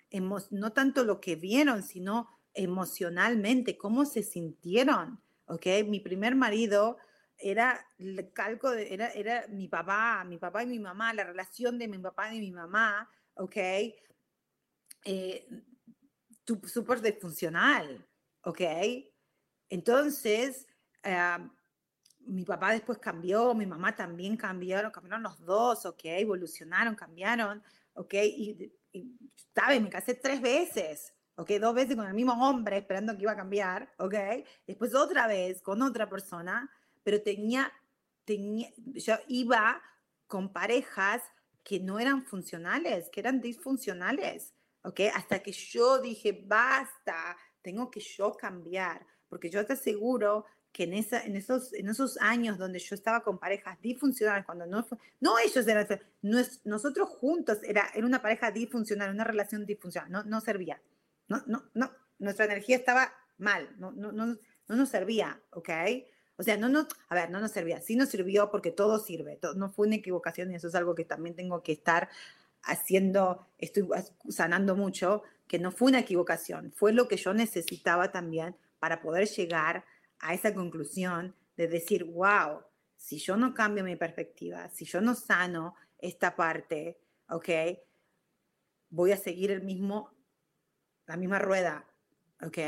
[0.50, 5.20] no tanto lo que vieron, sino emocionalmente, cómo se sintieron.
[5.46, 5.66] ¿ok?
[5.86, 6.98] Mi primer marido
[7.38, 11.78] era el calco, de, era, era mi papá, mi papá y mi mamá, la relación
[11.78, 13.56] de mi papá y mi mamá, ¿ok?
[15.04, 15.48] Eh,
[16.64, 18.06] súper disfuncional,
[18.42, 18.60] ¿ok?
[19.68, 20.66] Entonces,
[21.02, 21.38] eh,
[22.26, 26.00] mi papá después cambió, mi mamá también cambiaron, cambiaron los dos, ¿ok?
[26.04, 27.62] Evolucionaron, cambiaron,
[27.94, 28.14] ¿ok?
[28.14, 28.72] Y,
[29.54, 29.80] ¿sabes?
[29.80, 31.50] Me casé tres veces, ¿ok?
[31.60, 34.14] Dos veces con el mismo hombre esperando que iba a cambiar, ¿ok?
[34.66, 36.70] Después otra vez con otra persona,
[37.02, 37.72] pero tenía,
[38.24, 39.82] tenía, yo iba
[40.26, 41.22] con parejas
[41.64, 45.00] que no eran funcionales, que eran disfuncionales, ¿ok?
[45.14, 50.94] Hasta que yo dije, basta, tengo que yo cambiar, porque yo te aseguro que en,
[50.94, 54.86] esa, en, esos, en esos años donde yo estaba con parejas disfuncionales, cuando no,
[55.20, 55.86] no ellos eran,
[56.64, 60.80] nosotros juntos era, era una pareja disfuncional, una relación disfuncional, no, no servía,
[61.28, 65.68] no, no, no, nuestra energía estaba mal, no, no, no, no nos servía, ¿ok?
[66.42, 69.38] O sea, no, no, a ver, no nos servía, sí nos sirvió porque todo sirve,
[69.54, 72.08] no fue una equivocación y eso es algo que también tengo que estar
[72.64, 73.86] haciendo, estoy
[74.28, 79.28] sanando mucho, que no fue una equivocación, fue lo que yo necesitaba también para poder
[79.28, 79.84] llegar
[80.18, 82.62] a esa conclusión de decir, wow,
[82.96, 87.50] si yo no cambio mi perspectiva, si yo no sano esta parte, ¿ok?
[88.90, 90.10] Voy a seguir el mismo,
[91.06, 91.86] la misma rueda,
[92.42, 92.58] ¿ok?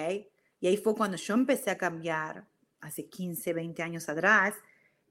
[0.61, 2.47] Y ahí fue cuando yo empecé a cambiar,
[2.85, 4.55] hace 15, 20 años atrás,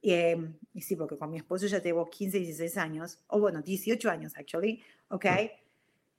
[0.01, 4.09] em, y sí, porque con mi esposo ya tengo 15, 16 años, o bueno, 18
[4.09, 5.25] años, actually, ¿ok?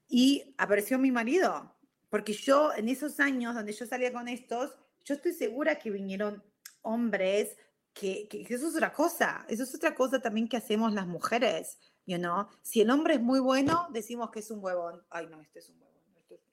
[0.09, 1.75] Y apareció mi marido,
[2.11, 4.75] porque yo en esos años donde yo salía con estos,
[5.05, 6.43] yo estoy segura que vinieron
[6.83, 7.57] hombres
[7.93, 11.79] que, que, eso es otra cosa, eso es otra cosa también que hacemos las mujeres,
[12.07, 12.49] you know?
[12.63, 15.03] Si el hombre es muy bueno, decimos que es un huevón.
[15.11, 15.94] Ay, no, este es un huevón,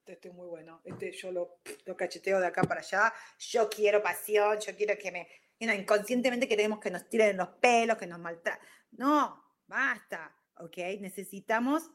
[0.06, 1.60] este, es muy bueno, este yo lo,
[1.95, 5.28] cacheteo de acá para allá, yo quiero pasión, yo quiero que me,
[5.60, 8.68] you know, inconscientemente queremos que nos tiren los pelos, que nos maltraten.
[8.91, 10.78] No, basta, ¿ok?
[10.99, 11.89] Necesitamos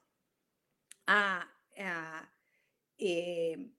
[1.06, 1.52] a...
[2.98, 3.72] eh,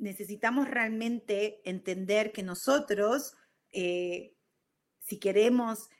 [0.00, 3.36] necesitamos realmente entender que nosotros,
[3.70, 4.34] eh,
[4.98, 5.90] si queremos,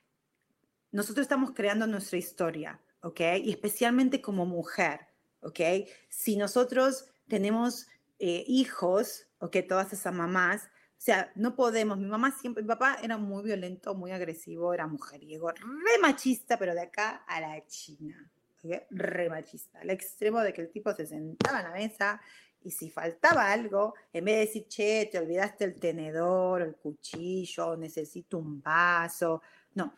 [0.90, 3.20] nosotros estamos creando nuestra historia, ¿ok?
[3.42, 5.09] Y especialmente como mujer,
[5.42, 5.60] ¿ok?
[6.08, 7.86] Si nosotros tenemos
[8.18, 9.56] eh, hijos, ¿ok?
[9.68, 13.94] Todas esas mamás, o sea, no podemos, mi mamá siempre, mi papá era muy violento,
[13.94, 18.82] muy agresivo, era mujeriego, re machista, pero de acá a la China, ¿ok?
[18.90, 22.20] Re machista, al extremo de que el tipo se sentaba en la mesa
[22.62, 27.76] y si faltaba algo, en vez de decir, che, te olvidaste el tenedor, el cuchillo,
[27.76, 29.40] necesito un vaso,
[29.74, 29.94] no.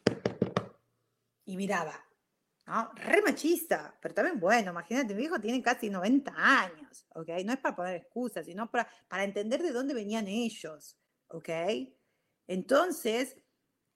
[1.47, 2.01] Y miraba,
[2.67, 2.93] ¿no?
[2.95, 7.29] Re machista, pero también bueno, imagínate, mi hijo tiene casi 90 años, ¿ok?
[7.45, 10.97] No es para poner excusas, sino para, para entender de dónde venían ellos,
[11.29, 11.49] ¿ok?
[12.47, 13.37] Entonces,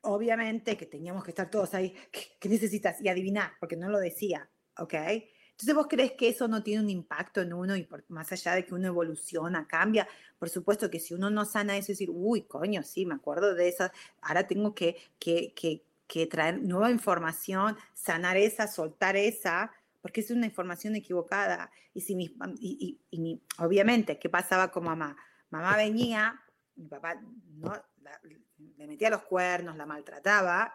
[0.06, 3.00] obviamente que teníamos que estar todos ahí, ¿qué, necesitas?
[3.00, 4.48] Y adivinar, porque no lo decía,
[4.78, 4.94] ¿ok?
[4.94, 8.54] Entonces, ¿vos crees que eso no tiene un impacto en uno y por, más allá
[8.54, 10.06] de que uno evoluciona, cambia?
[10.38, 13.68] Por supuesto que si uno no sana eso, decir, uy, coño, sí, me acuerdo de
[13.68, 13.90] eso,
[14.20, 20.30] ahora tengo que, que, que, que traer nueva información, sanar esa, soltar esa, porque es
[20.30, 21.70] una información equivocada.
[21.92, 25.16] Y si mi, y, y, y obviamente, ¿qué pasaba con mamá?
[25.50, 26.40] Mamá venía,
[26.76, 27.20] mi papá
[27.54, 28.20] no, la,
[28.76, 30.74] le metía los cuernos, la maltrataba,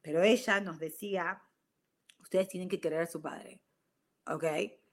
[0.00, 1.42] pero ella nos decía,
[2.18, 3.60] ustedes tienen que querer a su padre.
[4.26, 4.44] ¿ok?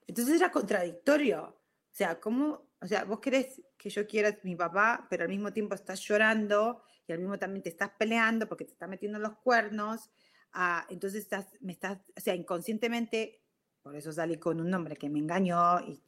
[0.07, 1.43] Entonces era contradictorio.
[1.43, 2.67] O sea, ¿cómo?
[2.81, 5.99] O sea, vos querés que yo quiera a mi papá, pero al mismo tiempo estás
[6.01, 10.09] llorando y al mismo también te estás peleando porque te está metiendo los cuernos.
[10.53, 13.41] Ah, entonces estás, me estás, o sea, inconscientemente,
[13.81, 16.01] por eso salí con un hombre que me engañó y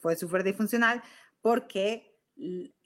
[0.00, 1.02] fue súper disfuncional,
[1.40, 2.18] porque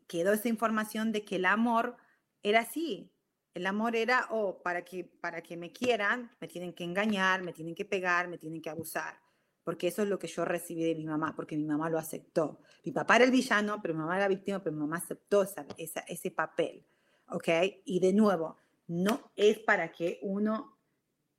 [0.06, 1.96] quedó esa información de que el amor
[2.42, 3.12] era así.
[3.54, 7.52] El amor era, oh, para que, para que me quieran, me tienen que engañar, me
[7.52, 9.18] tienen que pegar, me tienen que abusar
[9.66, 12.60] porque eso es lo que yo recibí de mi mamá, porque mi mamá lo aceptó.
[12.84, 15.66] Mi papá era el villano, pero mi mamá era víctima, pero mi mamá aceptó esa,
[16.06, 16.86] ese papel,
[17.28, 17.48] ¿ok?
[17.84, 18.56] Y de nuevo,
[18.88, 20.76] no es para que uno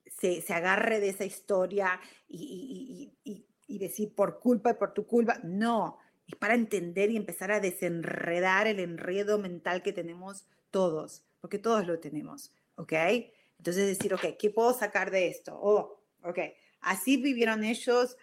[0.05, 4.93] se, se agarre de esa historia y, y, y, y, decir por culpa y por
[4.93, 10.45] tu culpa, no, es para entender y empezar a desenredar el enredo mental que tenemos
[10.71, 12.93] todos, porque todos lo tenemos, ¿ok?
[13.57, 15.57] Entonces decir, ok, ¿qué puedo sacar de esto?
[15.59, 16.39] Oh, ok
[16.81, 18.17] Así vivieron ellos,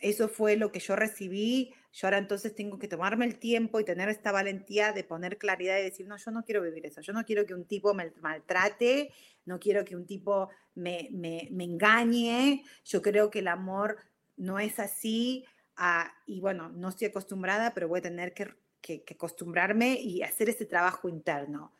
[0.00, 1.72] eso fue lo que yo recibí.
[1.96, 5.78] Yo ahora entonces tengo que tomarme el tiempo y tener esta valentía de poner claridad
[5.78, 8.12] y decir, no, yo no quiero vivir eso, yo no quiero que un tipo me
[8.20, 9.14] maltrate,
[9.46, 13.96] no quiero que un tipo me, me, me engañe, yo creo que el amor
[14.36, 15.46] no es así.
[15.78, 18.50] Ah, y bueno, no estoy acostumbrada, pero voy a tener que,
[18.82, 21.72] que, que acostumbrarme y hacer ese trabajo interno.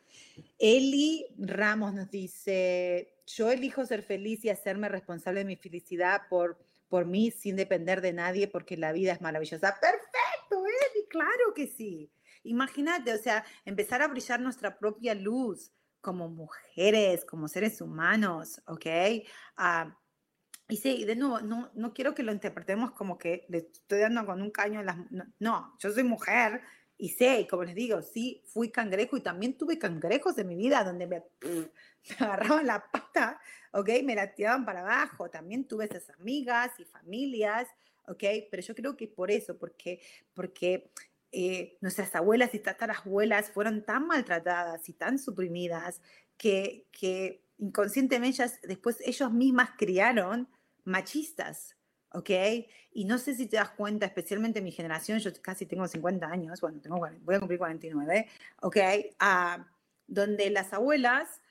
[0.57, 6.57] Eli Ramos nos dice, yo elijo ser feliz y hacerme responsable de mi felicidad por,
[6.89, 9.77] por mí sin depender de nadie porque la vida es maravillosa.
[9.79, 10.06] Perfecto,
[11.07, 12.11] claro que sí.
[12.43, 18.85] Imagínate, o sea, empezar a brillar nuestra propia luz como mujeres, como seres humanos, ¿ok?
[19.57, 19.91] Uh,
[20.69, 24.25] y sí, de nuevo, no, no quiero que lo interpretemos como que le estoy dando
[24.25, 24.97] con un caño en las...
[25.39, 26.61] No, yo soy mujer
[26.97, 30.83] y sé, como les digo, sí, fui cangrejo y también tuve cangrejos en mi vida
[30.83, 33.39] donde me, me agarraban la pata,
[33.71, 33.89] ¿ok?
[34.03, 35.29] Me la tiraban para abajo.
[35.29, 37.67] También tuve esas amigas y familias,
[38.07, 38.23] ¿ok?
[38.49, 40.01] Pero yo creo que por eso, porque,
[40.33, 40.91] porque
[41.31, 46.01] eh, nuestras abuelas y tatarabuelas fueron tan maltratadas y tan suprimidas
[46.37, 50.47] que, que inconscientemente ellas, después ellos mismas criaron
[50.83, 51.75] machistas,
[52.11, 52.29] ¿ok?
[52.93, 56.25] Y no sé si te das cuenta, especialmente en mi generación, yo casi tengo 50
[56.27, 58.27] años, bueno, tengo, voy a cumplir 49,
[58.61, 58.77] ¿ok?
[59.19, 59.67] Ah,
[60.07, 61.41] donde las abuelas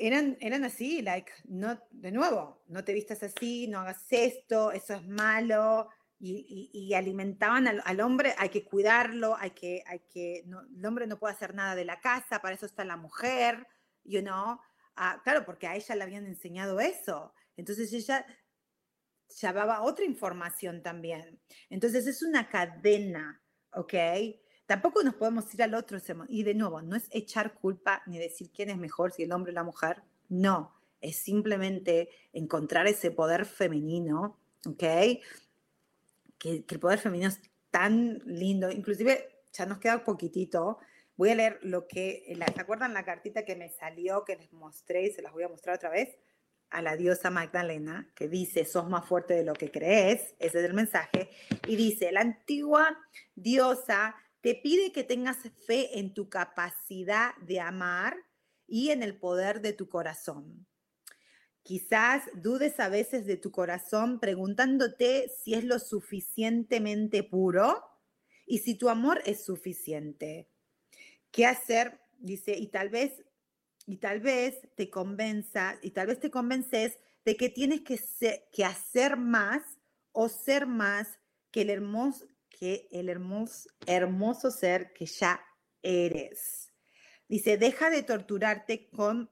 [0.00, 4.94] eran, eran así, like, no, de nuevo, no te vistas así, no hagas esto, eso
[4.94, 5.88] es malo,
[6.18, 11.34] y, alimentaban al, hombre, hay que cuidarlo, hay que, hay que, el hombre no puede
[11.34, 13.66] hacer nada de la casa, para eso está la mujer,
[14.04, 14.58] you know,
[14.96, 17.32] ah, claro, porque a ella le habían enseñado eso.
[17.56, 18.26] Entonces ella
[19.40, 21.40] llevaba otra información también.
[21.70, 23.42] Entonces es una cadena,
[23.72, 23.94] ¿ok?
[24.70, 25.98] Tampoco nos podemos ir al otro.
[26.28, 29.50] Y de nuevo, no es echar culpa ni decir quién es mejor, si el hombre
[29.50, 30.00] o la mujer.
[30.28, 34.84] No, es simplemente encontrar ese poder femenino, ¿ok?
[36.38, 37.40] Que, el poder femenino es
[37.72, 38.70] tan lindo.
[38.70, 40.78] Inclusive, ya nos queda poquitito.
[41.16, 45.06] Voy a leer lo que, ¿se acuerdan la cartita que me salió, que les mostré
[45.06, 46.16] y se las voy a mostrar otra vez?
[46.72, 50.64] a la diosa Magdalena, que dice, sos más fuerte de lo que crees, ese es
[50.64, 51.28] el mensaje,
[51.66, 52.96] y dice, la antigua
[53.34, 58.16] diosa te pide que tengas fe en tu capacidad de amar
[58.66, 60.66] y en el poder de tu corazón.
[61.62, 67.84] Quizás dudes a veces de tu corazón preguntándote si es lo suficientemente puro
[68.46, 70.48] y si tu amor es suficiente.
[71.30, 72.00] ¿Qué hacer?
[72.18, 73.12] Dice, y tal vez
[73.86, 77.98] y tal vez te convenza, y tal vez te convences de que tienes que,
[78.52, 79.62] que hacer más
[80.12, 81.18] o ser más
[81.50, 82.28] que el hermoso,
[82.60, 85.40] que el hermoso, ser que ya
[85.82, 86.70] eres.
[87.26, 89.30] Dice, deja de torturarte con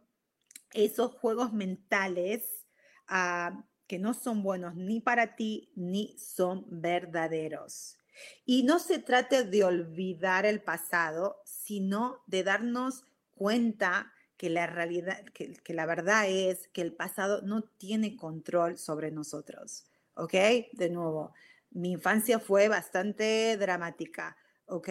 [0.72, 2.66] esos juegos mentales
[3.06, 7.98] ah, que no son buenos ni para ti ni son verdaderos.
[8.46, 13.04] Y no se trata de olvidar el pasado, sino de darnos
[13.34, 19.10] cuenta que la realidad, que, la verdad es que el pasado no tiene control sobre
[19.10, 20.32] nosotros, ¿ok?
[20.72, 21.34] De nuevo,
[21.70, 24.88] mi infancia fue bastante dramática, ¿ok?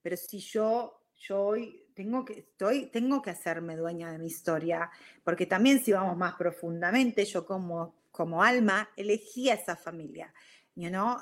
[0.00, 4.90] pero si yo, yo hoy tengo que, estoy, tengo que hacerme dueña de mi historia,
[5.24, 10.32] porque también si vamos más profundamente, yo como, como alma elegí a esa familia,
[10.74, 11.16] you know?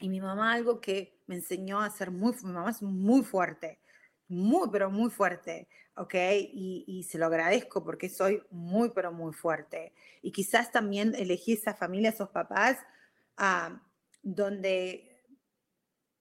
[0.00, 3.80] y mi mamá algo que me enseñó a ser muy, mi mamá es muy fuerte,
[4.28, 6.14] muy, pero muy fuerte, ¿ok?
[6.52, 9.92] Y, se lo agradezco porque soy muy, pero muy fuerte.
[10.22, 12.78] Y quizás también elegí esa familia, esos papás,
[13.36, 13.82] ah,
[14.22, 15.24] donde,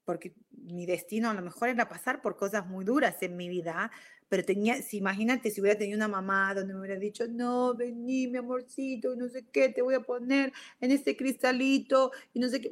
[0.05, 3.91] porque mi destino a lo mejor era pasar por cosas muy duras en mi vida,
[4.29, 8.27] pero tenía, si imagínate si hubiera tenido una mamá donde me hubiera dicho, no, vení,
[8.27, 10.51] mi amorcito, no sé qué, te voy a poner
[10.81, 12.71] en este cristalito, y no sé qué,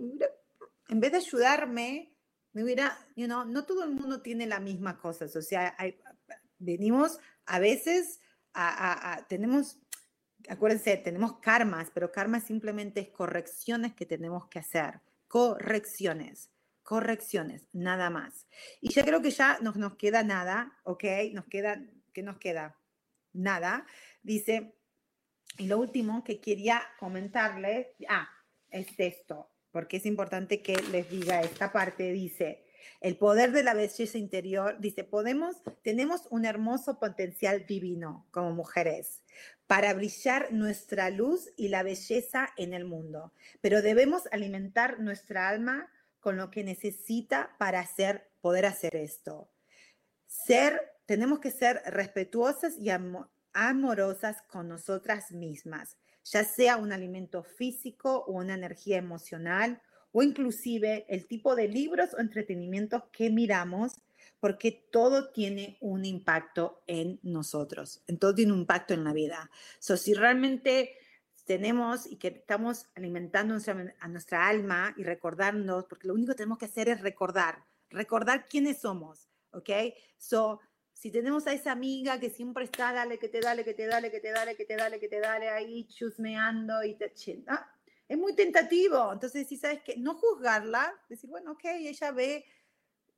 [0.89, 2.14] en vez de ayudarme,
[2.55, 5.75] no todo el mundo tiene la misma cosa, o sea,
[6.57, 8.21] venimos a veces
[8.53, 9.77] a, tenemos,
[10.47, 16.49] acuérdense, tenemos karmas, pero karma simplemente es correcciones que tenemos que hacer, correcciones,
[16.81, 18.47] correcciones, nada más.
[18.79, 21.03] Y ya creo que ya no nos queda nada, ¿ok?
[21.33, 21.83] Nos queda,
[22.13, 22.79] ¿qué nos queda?
[23.33, 23.85] Nada.
[24.23, 24.77] Dice,
[25.57, 28.29] y lo último que quería comentarles, ah,
[28.69, 32.63] es esto porque es importante que les diga esta parte, dice,
[33.01, 39.21] el poder de la belleza interior, dice, podemos, tenemos un hermoso potencial divino como mujeres
[39.67, 45.91] para brillar nuestra luz y la belleza en el mundo, pero debemos alimentar nuestra alma
[46.21, 49.49] con lo que necesita para hacer, poder hacer esto.
[50.25, 52.91] Ser, tenemos que ser respetuosas y
[53.51, 61.05] amorosas con nosotras mismas ya sea un alimento físico o una energía emocional o inclusive
[61.09, 64.01] el tipo de libros o entretenimientos que miramos,
[64.39, 69.51] porque todo tiene un impacto en nosotros, en todo tiene un impacto en la vida.
[69.79, 70.97] So, si realmente
[71.45, 73.55] tenemos y que estamos alimentando
[73.99, 78.45] a nuestra alma y recordarnos, porque lo único que tenemos que hacer es recordar, recordar
[78.47, 79.69] quiénes somos, ¿ok?
[80.17, 80.59] So,
[80.95, 84.09] si tenemos a esa amiga que siempre está, dale, que te dale, que te dale,
[84.09, 87.13] que te dale, que te dale, que te dale ahí chusmeando y te
[87.47, 87.69] ah,
[88.07, 89.11] es muy tentativo.
[89.11, 92.45] Entonces, si sabes que no juzgarla, decir, bueno, ok, ella ve,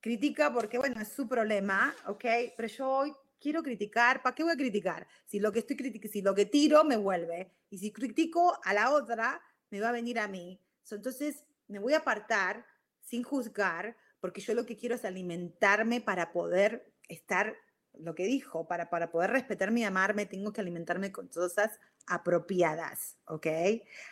[0.02, 2.26] critica porque, bueno, es su problema, ok,
[2.58, 5.08] pero yo hoy quiero criticar, ¿para qué voy a criticar?
[5.28, 5.78] Si lo que estoy
[6.12, 9.94] si lo que tiro me vuelve y si critico a la otra, me va a
[9.94, 10.60] venir a mí.
[10.90, 12.66] Entonces, me voy a apartar
[13.02, 17.56] sin juzgar, porque yo lo que quiero es alimentarme para poder estar,
[18.00, 23.18] lo que dijo, para, para poder respetarme y amarme, tengo que alimentarme con cosas apropiadas,
[23.26, 23.48] ¿ok?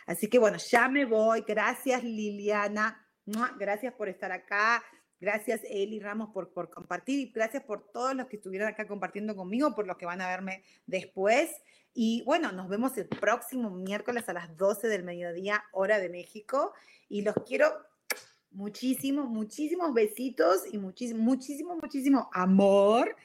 [0.06, 1.44] Así que bueno, ya me voy.
[1.46, 3.06] Gracias Liliana,
[3.58, 4.82] gracias por estar acá.
[5.18, 9.34] Gracias Eli Ramos por, por compartir y gracias por todos los que estuvieron acá compartiendo
[9.34, 11.50] conmigo, por los que van a verme después.
[11.94, 16.74] Y bueno, nos vemos el próximo miércoles a las 12 del mediodía, hora de México.
[17.08, 17.72] Y los quiero
[18.50, 23.16] muchísimo, muchísimos besitos y muchísimo, muchísimo, muchísimo amor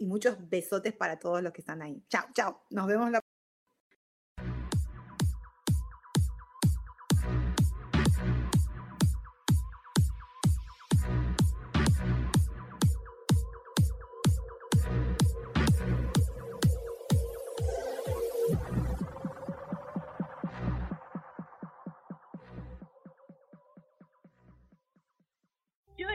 [0.00, 2.02] y muchos besotes para todos los que están ahí.
[2.08, 2.62] Chao, chao.
[2.70, 3.20] Nos vemos la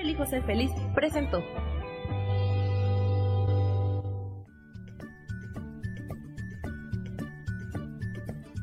[0.06, 1.40] elijo ser feliz presentó.